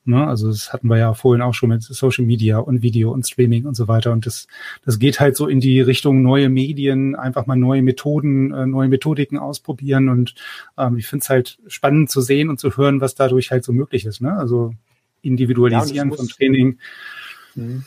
Ne? 0.05 0.27
Also 0.27 0.49
das 0.49 0.71
hatten 0.71 0.89
wir 0.89 0.99
ja 0.99 1.15
vorhin 1.15 1.41
auch 1.41 1.55
schon 1.55 1.69
mit 1.69 1.81
Social 1.81 2.23
Media 2.23 2.59
und 2.59 2.83
Video 2.83 3.11
und 3.11 3.25
Streaming 3.25 3.65
und 3.65 3.73
so 3.73 3.87
weiter 3.87 4.11
und 4.11 4.27
das 4.27 4.45
das 4.90 4.90
geht 4.99 5.19
halt 5.19 5.35
so 5.35 5.47
in 5.47 5.59
die 5.59 5.81
Richtung 5.81 6.21
neue 6.21 6.49
Medien, 6.49 7.15
einfach 7.15 7.45
mal 7.45 7.55
neue 7.55 7.81
Methoden, 7.81 8.53
äh, 8.53 8.65
neue 8.65 8.87
Methodiken 8.87 9.37
ausprobieren 9.37 10.09
und 10.09 10.35
ähm, 10.77 10.97
ich 10.97 11.07
finde 11.07 11.23
es 11.23 11.29
halt 11.29 11.59
spannend 11.67 12.09
zu 12.09 12.21
sehen 12.21 12.49
und 12.49 12.59
zu 12.59 12.75
hören, 12.77 13.01
was 13.01 13.15
dadurch 13.15 13.51
halt 13.51 13.63
so 13.63 13.73
möglich 13.73 14.05
ist. 14.05 14.21
Ne? 14.21 14.35
Also 14.35 14.73
Individualisieren 15.21 16.11
ja, 16.11 16.15
von 16.15 16.27
Training. 16.27 16.77
Mhm. 17.55 17.83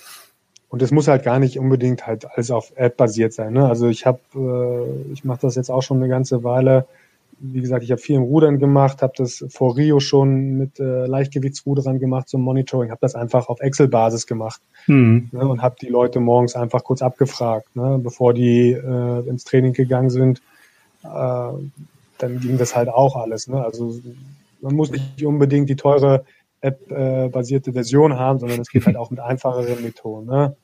Und 0.69 0.83
das 0.83 0.91
muss 0.91 1.07
halt 1.07 1.23
gar 1.23 1.39
nicht 1.39 1.59
unbedingt 1.59 2.07
halt 2.07 2.27
alles 2.29 2.51
auf 2.51 2.73
App 2.77 2.97
basiert 2.97 3.33
sein. 3.33 3.53
Ne? 3.53 3.65
Also 3.69 3.89
ich 3.89 4.07
habe, 4.07 4.19
äh, 4.35 5.13
ich 5.13 5.25
mache 5.25 5.43
das 5.43 5.55
jetzt 5.55 5.71
auch 5.71 5.83
schon 5.83 5.99
eine 5.99 6.09
ganze 6.09 6.43
Weile. 6.43 6.87
Wie 7.47 7.61
gesagt, 7.61 7.85
ich 7.85 7.91
habe 7.91 8.01
viel 8.01 8.17
im 8.17 8.23
Rudern 8.23 8.59
gemacht, 8.59 9.03
habe 9.03 9.13
das 9.17 9.45
vor 9.51 9.77
Rio 9.77 10.01
schon 10.01 10.57
mit 10.57 10.81
äh, 10.81 11.07
Leichtgewichtsruderern 11.07 11.99
gemacht 11.99 12.29
zum 12.29 12.41
Monitoring, 12.41 12.91
habe 12.91 13.01
das 13.03 13.15
einfach 13.15 13.49
auf 13.49 13.61
Excel-Basis 13.61 14.27
gemacht 14.27 14.63
mhm. 14.87 15.29
ne? 15.31 15.47
und 15.47 15.61
habe 15.61 15.77
die 15.81 15.89
Leute 15.89 16.21
morgens 16.21 16.57
einfach 16.57 16.83
kurz 16.85 17.03
abgefragt, 17.03 17.77
ne? 17.77 18.01
bevor 18.03 18.33
die 18.33 18.73
äh, 18.73 19.29
ins 19.29 19.45
Training 19.45 19.75
gegangen 19.75 20.11
sind. 20.11 20.41
Äh, 21.03 21.09
dann 21.09 22.41
ging 22.41 22.57
das 22.57 22.75
halt 22.75 22.89
auch 22.89 23.17
alles. 23.17 23.49
Ne? 23.49 23.63
Also 23.63 23.99
man 24.61 24.75
muss 24.75 24.91
nicht 24.91 25.25
unbedingt 25.25 25.69
die 25.69 25.77
teure 25.77 26.25
App-basierte 26.63 27.75
Version 27.75 28.19
haben, 28.19 28.39
sondern 28.39 28.61
es 28.61 28.71
geht 28.71 28.87
halt 28.87 28.97
auch 28.97 29.11
mit 29.11 29.21
einfacheren 29.21 29.83
Methoden. 29.83 30.27
Ne? 30.27 30.57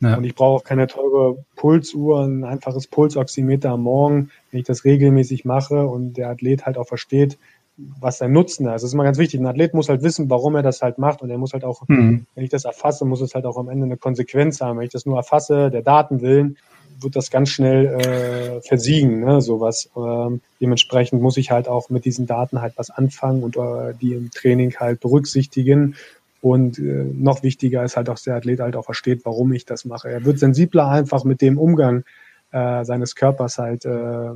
Ja. 0.00 0.16
Und 0.16 0.24
ich 0.24 0.34
brauche 0.34 0.56
auch 0.60 0.64
keine 0.64 0.86
teure 0.86 1.44
Pulsuhr, 1.56 2.24
ein 2.24 2.44
einfaches 2.44 2.86
Pulsoximeter 2.86 3.70
am 3.70 3.82
Morgen, 3.82 4.30
wenn 4.50 4.60
ich 4.60 4.66
das 4.66 4.84
regelmäßig 4.84 5.44
mache 5.44 5.86
und 5.86 6.14
der 6.14 6.30
Athlet 6.30 6.64
halt 6.64 6.78
auch 6.78 6.88
versteht, 6.88 7.38
was 7.76 8.18
sein 8.18 8.32
Nutzen 8.32 8.66
ist. 8.66 8.72
Das 8.72 8.82
ist 8.82 8.94
immer 8.94 9.04
ganz 9.04 9.18
wichtig. 9.18 9.40
Ein 9.40 9.46
Athlet 9.46 9.74
muss 9.74 9.88
halt 9.88 10.02
wissen, 10.02 10.30
warum 10.30 10.54
er 10.54 10.62
das 10.62 10.82
halt 10.82 10.98
macht 10.98 11.22
und 11.22 11.30
er 11.30 11.38
muss 11.38 11.52
halt 11.52 11.64
auch, 11.64 11.82
mhm. 11.88 12.26
wenn 12.34 12.44
ich 12.44 12.50
das 12.50 12.64
erfasse, 12.64 13.04
muss 13.04 13.20
es 13.20 13.34
halt 13.34 13.44
auch 13.44 13.58
am 13.58 13.68
Ende 13.68 13.84
eine 13.84 13.96
Konsequenz 13.96 14.60
haben. 14.60 14.78
Wenn 14.78 14.86
ich 14.86 14.92
das 14.92 15.06
nur 15.06 15.16
erfasse, 15.16 15.70
der 15.70 15.82
Daten 15.82 16.20
willen, 16.20 16.56
wird 17.02 17.16
das 17.16 17.30
ganz 17.30 17.48
schnell 17.48 17.86
äh, 17.86 18.60
versiegen, 18.60 19.20
ne, 19.20 19.40
sowas. 19.40 19.90
Ähm, 19.96 20.40
dementsprechend 20.60 21.22
muss 21.22 21.36
ich 21.36 21.50
halt 21.50 21.68
auch 21.68 21.88
mit 21.88 22.04
diesen 22.04 22.26
Daten 22.26 22.60
halt 22.60 22.74
was 22.76 22.90
anfangen 22.90 23.42
und 23.42 23.56
äh, 23.56 23.94
die 24.00 24.12
im 24.12 24.30
Training 24.30 24.74
halt 24.76 25.00
berücksichtigen 25.00 25.96
und 26.40 26.78
äh, 26.78 26.82
noch 26.82 27.42
wichtiger 27.42 27.84
ist 27.84 27.96
halt 27.96 28.08
auch, 28.08 28.14
dass 28.14 28.22
der 28.22 28.36
Athlet 28.36 28.60
halt 28.60 28.76
auch 28.76 28.84
versteht, 28.84 29.24
warum 29.24 29.52
ich 29.52 29.66
das 29.66 29.84
mache. 29.84 30.08
Er 30.08 30.24
wird 30.24 30.38
sensibler 30.38 30.88
einfach 30.88 31.24
mit 31.24 31.42
dem 31.42 31.58
Umgang 31.58 32.04
äh, 32.50 32.84
seines 32.84 33.14
Körpers 33.14 33.58
halt, 33.58 33.84
äh, 33.84 34.30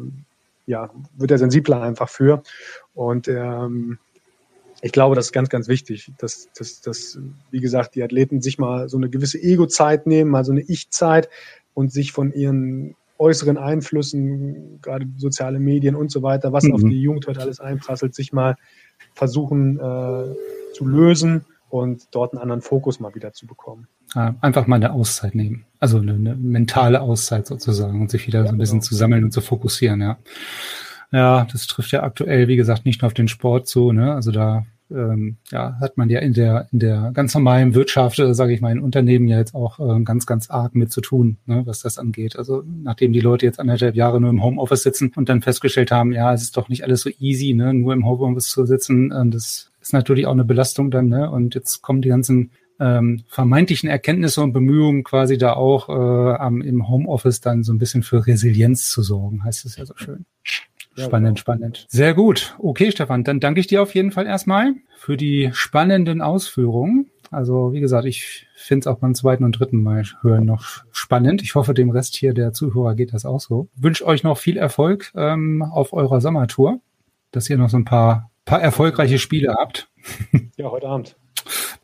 ja, 0.67 0.91
wird 1.17 1.31
er 1.31 1.39
sensibler 1.39 1.83
einfach 1.83 2.11
für. 2.11 2.43
Und 2.95 3.27
ähm, 3.29 3.99
ich 4.83 4.93
glaube, 4.93 5.15
das 5.17 5.27
ist 5.27 5.33
ganz, 5.33 5.49
ganz 5.49 5.67
wichtig, 5.67 6.13
dass, 6.19 6.49
dass, 6.59 6.83
dass, 6.83 7.19
wie 7.51 7.61
gesagt, 7.61 7.95
die 7.95 8.03
Athleten 8.03 8.43
sich 8.43 8.59
mal 8.59 8.89
so 8.91 8.99
eine 8.99 9.09
gewisse 9.09 9.41
Ego-Zeit 9.41 10.07
nehmen, 10.07 10.31
mal 10.31 10.45
so 10.45 10.53
eine 10.53 10.61
Ich-Zeit 10.61 11.31
und 11.73 11.91
sich 11.91 12.13
von 12.13 12.35
ihren 12.35 12.97
äußeren 13.17 13.57
Einflüssen, 13.57 14.81
gerade 14.83 15.07
soziale 15.17 15.59
Medien 15.59 15.95
und 15.95 16.11
so 16.11 16.23
weiter, 16.23 16.53
was 16.53 16.65
mhm. 16.65 16.75
auf 16.75 16.83
die 16.83 17.01
Jugend 17.01 17.27
heute 17.27 17.41
alles 17.41 17.61
einprasselt, 17.61 18.15
sich 18.15 18.33
mal 18.33 18.57
versuchen 19.15 19.79
äh, 19.79 20.35
zu 20.75 20.87
lösen 20.87 21.47
und 21.75 22.07
dort 22.13 22.33
einen 22.33 22.41
anderen 22.41 22.63
Fokus 22.63 23.01
mal 23.01 23.17
wieder 23.17 23.33
zu 23.33 23.49
bekommen. 23.49 23.89
Einfach 24.41 24.69
mal 24.69 24.77
eine 24.77 24.93
Auszeit 24.93 25.35
nehmen. 25.35 25.65
Also 25.81 25.99
eine, 25.99 26.13
eine 26.13 26.37
mentale 26.37 27.01
Auszeit 27.01 27.49
sozusagen 27.49 28.01
und 28.01 28.13
sich 28.13 28.29
wieder 28.29 28.43
ja, 28.43 28.47
so 28.47 28.53
ein 28.53 28.59
bisschen 28.59 28.79
genau. 28.79 28.89
zu 28.89 28.95
sammeln 28.95 29.25
und 29.25 29.33
zu 29.33 29.41
fokussieren, 29.41 30.01
ja. 30.01 30.17
Ja, 31.11 31.49
das 31.51 31.67
trifft 31.67 31.91
ja 31.91 32.05
aktuell, 32.05 32.47
wie 32.47 32.55
gesagt, 32.55 32.87
nicht 32.87 33.03
nur 33.03 33.09
auf 33.09 33.15
den 33.15 33.27
Sport 33.27 33.67
zu, 33.67 33.91
ne? 33.91 34.15
Also 34.15 34.31
da 34.31 34.67
ähm, 34.89 35.39
ja, 35.51 35.77
hat 35.81 35.97
man 35.97 36.09
ja 36.11 36.21
in 36.21 36.33
der 36.33 36.69
in 36.71 36.79
der 36.79 37.11
ganz 37.13 37.35
normalen 37.35 37.75
Wirtschaft, 37.75 38.21
äh, 38.21 38.35
sage 38.35 38.53
ich 38.53 38.61
mal, 38.61 38.71
in 38.71 38.81
Unternehmen 38.81 39.27
ja 39.27 39.39
jetzt 39.39 39.55
auch 39.55 39.81
äh, 39.81 40.01
ganz 40.03 40.27
ganz 40.27 40.51
arg 40.51 40.77
mit 40.77 40.93
zu 40.93 41.01
tun, 41.01 41.39
ne, 41.47 41.63
was 41.65 41.81
das 41.81 41.99
angeht. 41.99 42.37
Also 42.37 42.63
nachdem 42.67 43.13
die 43.13 43.21
Leute 43.21 43.47
jetzt 43.47 43.59
anderthalb 43.59 43.97
Jahre 43.97 44.21
nur 44.21 44.31
im 44.31 44.45
Homeoffice 44.45 44.85
sitzen 44.85 45.13
und 45.17 45.29
dann 45.29 45.43
festgestellt 45.43 45.91
haben, 45.91 46.13
ja, 46.13 46.33
es 46.33 46.43
ist 46.43 46.57
doch 46.57 46.69
nicht 46.69 46.85
alles 46.85 47.01
so 47.01 47.11
easy, 47.19 47.55
ne, 47.55 47.75
nur 47.75 47.93
im 47.95 48.07
Homeoffice 48.07 48.49
zu 48.49 48.65
sitzen, 48.65 49.11
äh, 49.11 49.27
das 49.27 49.73
ist 49.85 49.93
natürlich 49.93 50.27
auch 50.27 50.33
eine 50.33 50.45
Belastung 50.45 50.91
dann, 50.91 51.09
ne? 51.09 51.31
Und 51.31 51.55
jetzt 51.55 51.83
kommen 51.83 52.01
die 52.01 52.09
ganzen 52.09 52.53
ähm, 52.81 53.23
vermeintlichen 53.29 53.89
Erkenntnisse 53.89 54.43
und 54.43 54.55
Bemühungen 54.55 55.05
quasi 55.05 55.37
da 55.37 55.53
auch 55.53 55.89
äh, 55.91 56.37
am, 56.37 56.63
im 56.63 56.89
Homeoffice 56.89 57.41
dann 57.41 57.63
so 57.63 57.73
ein 57.73 57.79
bisschen 57.79 58.03
für 58.03 58.27
Resilienz 58.27 58.91
zu 58.91 59.03
sorgen, 59.03 59.45
heißt 59.45 59.67
es 59.67 59.77
ja 59.77 59.85
so 59.85 59.95
schön. 59.97 60.25
Spannend, 60.97 61.39
spannend. 61.39 61.87
Sehr 61.89 62.15
gut. 62.15 62.57
Okay, 62.59 62.91
Stefan, 62.91 63.25
dann 63.25 63.41
danke 63.41 63.61
ich 63.61 63.67
dir 63.67 63.83
auf 63.83 63.95
jeden 63.95 64.11
Fall 64.11 64.27
erstmal 64.27 64.75
für 64.97 65.17
die 65.17 65.51
spannenden 65.53 66.23
Ausführungen. 66.23 67.11
Also 67.31 67.73
wie 67.73 67.81
gesagt, 67.81 68.07
ich 68.07 68.47
finde 68.55 68.81
es 68.81 68.87
auch 68.87 69.01
beim 69.01 69.15
zweiten 69.15 69.45
und 69.45 69.59
dritten 69.59 69.83
Mal 69.83 70.05
hören 70.23 70.47
noch 70.47 70.85
spannend. 70.93 71.43
Ich 71.43 71.57
hoffe, 71.57 71.75
dem 71.75 71.91
Rest 71.91 72.15
hier 72.15 72.33
der 72.33 72.53
Zuhörer 72.53 72.95
geht 72.95 73.13
das 73.13 73.27
auch 73.27 73.41
so. 73.41 73.69
Wünsche 73.75 74.07
euch 74.07 74.23
noch 74.23 74.39
viel 74.39 74.57
Erfolg 74.57 75.13
ähm, 75.15 75.63
auf 75.63 75.93
eurer 75.93 76.21
Sommertour, 76.21 76.81
dass 77.33 77.51
ihr 77.51 77.59
noch 77.59 77.69
so 77.69 77.77
ein 77.77 77.85
paar 77.85 78.31
paar 78.45 78.61
erfolgreiche 78.61 79.19
Spiele 79.19 79.55
habt. 79.55 79.89
Ja, 80.57 80.71
heute 80.71 80.87
Abend. 80.87 81.17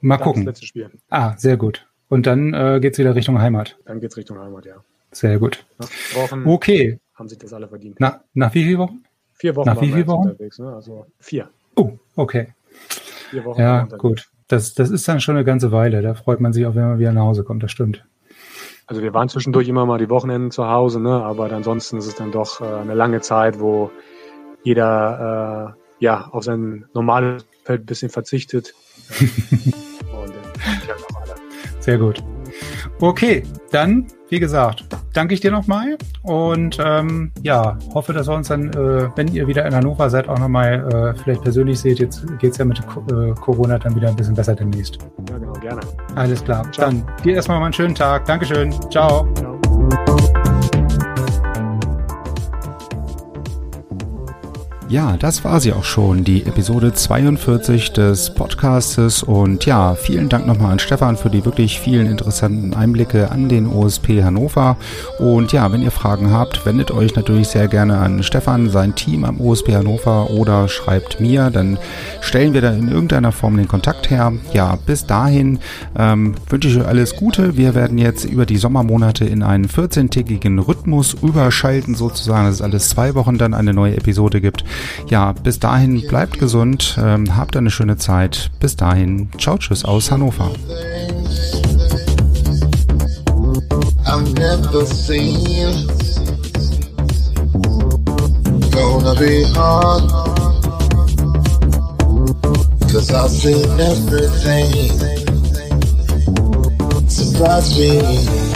Mal 0.01 0.19
das 0.19 0.25
gucken. 0.25 0.45
Das 0.45 0.53
letzte 0.55 0.67
Spiel. 0.67 0.91
Ah, 1.09 1.37
sehr 1.37 1.57
gut. 1.57 1.87
Und 2.09 2.27
dann 2.27 2.55
äh, 2.55 2.79
geht's 2.81 2.99
wieder 2.99 3.15
Richtung 3.15 3.41
Heimat. 3.41 3.79
Dann 3.85 4.01
geht's 4.01 4.17
Richtung 4.17 4.39
Heimat, 4.39 4.67
ja. 4.67 4.85
Sehr 5.11 5.39
gut. 5.39 5.65
Nach 5.79 5.89
Wochen 6.15 6.47
okay. 6.47 7.01
haben 7.15 7.29
sich 7.29 7.39
das 7.39 7.53
alle 7.53 7.67
verdient. 7.67 7.97
Na, 7.99 8.23
nach 8.35 8.55
wie 8.55 8.65
vielen 8.65 8.79
Wochen? 8.79 9.05
Vier 9.33 9.57
Wochen. 9.57 9.67
Nach 9.67 9.81
wie 9.81 9.91
vielen 9.91 10.07
Wochen? 10.07 10.29
Unterwegs, 10.29 10.59
ne? 10.59 10.73
Also 10.73 11.07
vier. 11.19 11.51
Oh, 11.77 11.93
okay. 12.15 12.55
Vier 13.31 13.45
Wochen. 13.45 13.61
Ja, 13.61 13.85
gut. 13.85 14.29
Das, 14.49 14.75
das 14.75 14.91
ist 14.91 15.09
dann 15.09 15.21
schon 15.21 15.37
eine 15.37 15.45
ganze 15.45 15.73
Weile. 15.73 16.03
Da 16.03 16.15
freut 16.15 16.41
man 16.41 16.53
sich 16.53 16.67
auch, 16.67 16.75
wenn 16.75 16.87
man 16.87 16.99
wieder 16.99 17.13
nach 17.13 17.23
Hause 17.23 17.43
kommt. 17.43 17.63
Das 17.63 17.73
stimmt. 17.73 18.05
Also 18.87 19.03
wir 19.03 19.15
waren 19.15 19.29
zwischendurch 19.29 19.69
immer 19.69 19.87
mal 19.87 19.99
die 19.99 20.11
Wochenenden 20.11 20.51
zu 20.51 20.67
Hause, 20.67 21.01
ne? 21.01 21.23
aber 21.23 21.53
ansonsten 21.53 21.99
ist 21.99 22.07
es 22.07 22.17
dann 22.17 22.33
doch 22.33 22.61
äh, 22.61 22.65
eine 22.65 22.95
lange 22.95 23.21
Zeit, 23.21 23.61
wo 23.61 23.93
jeder 24.65 25.77
äh, 25.77 25.80
ja, 26.01 26.29
auf 26.33 26.45
sein 26.45 26.87
normales 26.95 27.47
Feld 27.65 27.83
ein 27.83 27.87
bisschen 27.87 28.11
verzichtet. 28.11 28.75
Und 29.21 30.31
äh, 30.31 30.93
auch 30.93 31.21
alle. 31.23 31.35
Sehr 31.79 31.99
gut. 31.99 32.23
Okay, 33.01 33.45
dann, 33.71 34.07
wie 34.29 34.41
gesagt, 34.41 34.85
danke 35.15 35.33
ich 35.35 35.41
dir 35.41 35.51
nochmal 35.51 35.97
und 36.23 36.79
ähm, 36.85 37.33
ja, 37.43 37.79
hoffe, 37.95 38.13
dass 38.13 38.29
wir 38.29 38.35
uns 38.35 38.49
dann, 38.49 38.69
äh, 38.71 39.09
wenn 39.17 39.29
ihr 39.29 39.47
wieder 39.47 39.65
in 39.65 39.75
Hannover 39.75 40.11
seid, 40.11 40.29
auch 40.29 40.39
nochmal 40.39 40.87
äh, 40.93 41.19
vielleicht 41.19 41.43
persönlich 41.43 41.81
seht. 41.81 41.99
Jetzt 41.99 42.27
geht's 42.39 42.59
ja 42.59 42.65
mit 42.65 42.79
äh, 42.79 43.33
Corona 43.41 43.79
dann 43.79 43.97
wieder 43.97 44.09
ein 44.09 44.17
bisschen 44.17 44.35
besser 44.35 44.55
demnächst. 44.55 44.99
Ja, 45.31 45.39
genau, 45.39 45.53
gerne. 45.55 45.81
Alles 46.17 46.45
klar. 46.45 46.71
Ciao. 46.73 46.91
Dann 46.91 47.07
dir 47.25 47.35
erstmal 47.35 47.59
mal 47.59 47.67
einen 47.67 47.75
schönen 47.75 47.95
Tag. 47.95 48.27
Dankeschön. 48.27 48.73
Ciao. 48.91 49.27
Ciao. 49.35 49.60
Ja, 54.91 55.17
das 55.17 55.45
war 55.45 55.61
sie 55.61 55.73
auch 55.73 55.85
schon, 55.85 56.25
die 56.25 56.45
Episode 56.47 56.93
42 56.93 57.93
des 57.93 58.35
Podcastes. 58.35 59.23
Und 59.23 59.65
ja, 59.65 59.95
vielen 59.95 60.29
Dank 60.29 60.49
nochmal 60.49 60.73
an 60.73 60.81
Stefan 60.81 61.17
für 61.17 61.31
die 61.31 61.45
wirklich 61.45 61.79
vielen 61.79 62.09
interessanten 62.09 62.75
Einblicke 62.75 63.31
an 63.31 63.49
den 63.49 63.69
OSP 63.69 64.25
Hannover. 64.25 64.77
Und 65.21 65.53
ja, 65.53 65.71
wenn 65.71 65.83
ihr 65.83 65.93
Fragen 65.93 66.33
habt, 66.33 66.67
wendet 66.67 66.91
euch 66.91 67.15
natürlich 67.15 67.47
sehr 67.47 67.69
gerne 67.69 67.99
an 67.99 68.25
Stefan, 68.25 68.69
sein 68.69 68.97
Team 68.97 69.25
am 69.25 69.41
OSP 69.41 69.77
Hannover 69.77 70.29
oder 70.31 70.67
schreibt 70.67 71.21
mir, 71.21 71.51
dann 71.51 71.79
stellen 72.21 72.53
wir 72.53 72.61
da 72.61 72.73
in 72.73 72.89
irgendeiner 72.89 73.31
Form 73.31 73.59
den 73.59 73.69
Kontakt 73.69 74.11
her. 74.11 74.33
Ja, 74.53 74.77
bis 74.87 75.07
dahin 75.07 75.61
ähm, 75.97 76.35
wünsche 76.49 76.67
ich 76.67 76.77
euch 76.77 76.87
alles 76.89 77.15
Gute. 77.15 77.57
Wir 77.57 77.77
werden 77.77 77.97
jetzt 77.97 78.25
über 78.25 78.45
die 78.45 78.57
Sommermonate 78.57 79.25
in 79.25 79.45
einen 79.45 79.69
14-tägigen 79.69 80.59
Rhythmus 80.59 81.15
überschalten 81.23 81.95
sozusagen, 81.95 82.47
dass 82.47 82.57
es 82.57 82.63
alles 82.63 82.89
zwei 82.89 83.15
Wochen 83.15 83.39
dann 83.39 83.55
eine 83.55 83.73
neue 83.73 83.97
Episode 83.97 84.41
gibt. 84.41 84.65
Ja, 85.09 85.33
bis 85.33 85.59
dahin 85.59 86.01
bleibt 86.07 86.39
gesund, 86.39 86.99
ähm, 87.03 87.37
habt 87.37 87.57
eine 87.57 87.71
schöne 87.71 87.97
Zeit. 87.97 88.51
Bis 88.61 88.77
dahin, 88.77 89.29
ciao, 89.39 89.59
tschüss 89.59 89.85
aus 89.85 90.11
Hannover. 90.11 90.51
Gonna 98.71 99.15
be 99.15 99.45
hard 99.55 100.11
Cause 102.93 103.13
I've 103.13 103.31
seen 103.31 103.81
everything 103.81 104.99
Surprise 107.09 107.79
me 107.79 108.50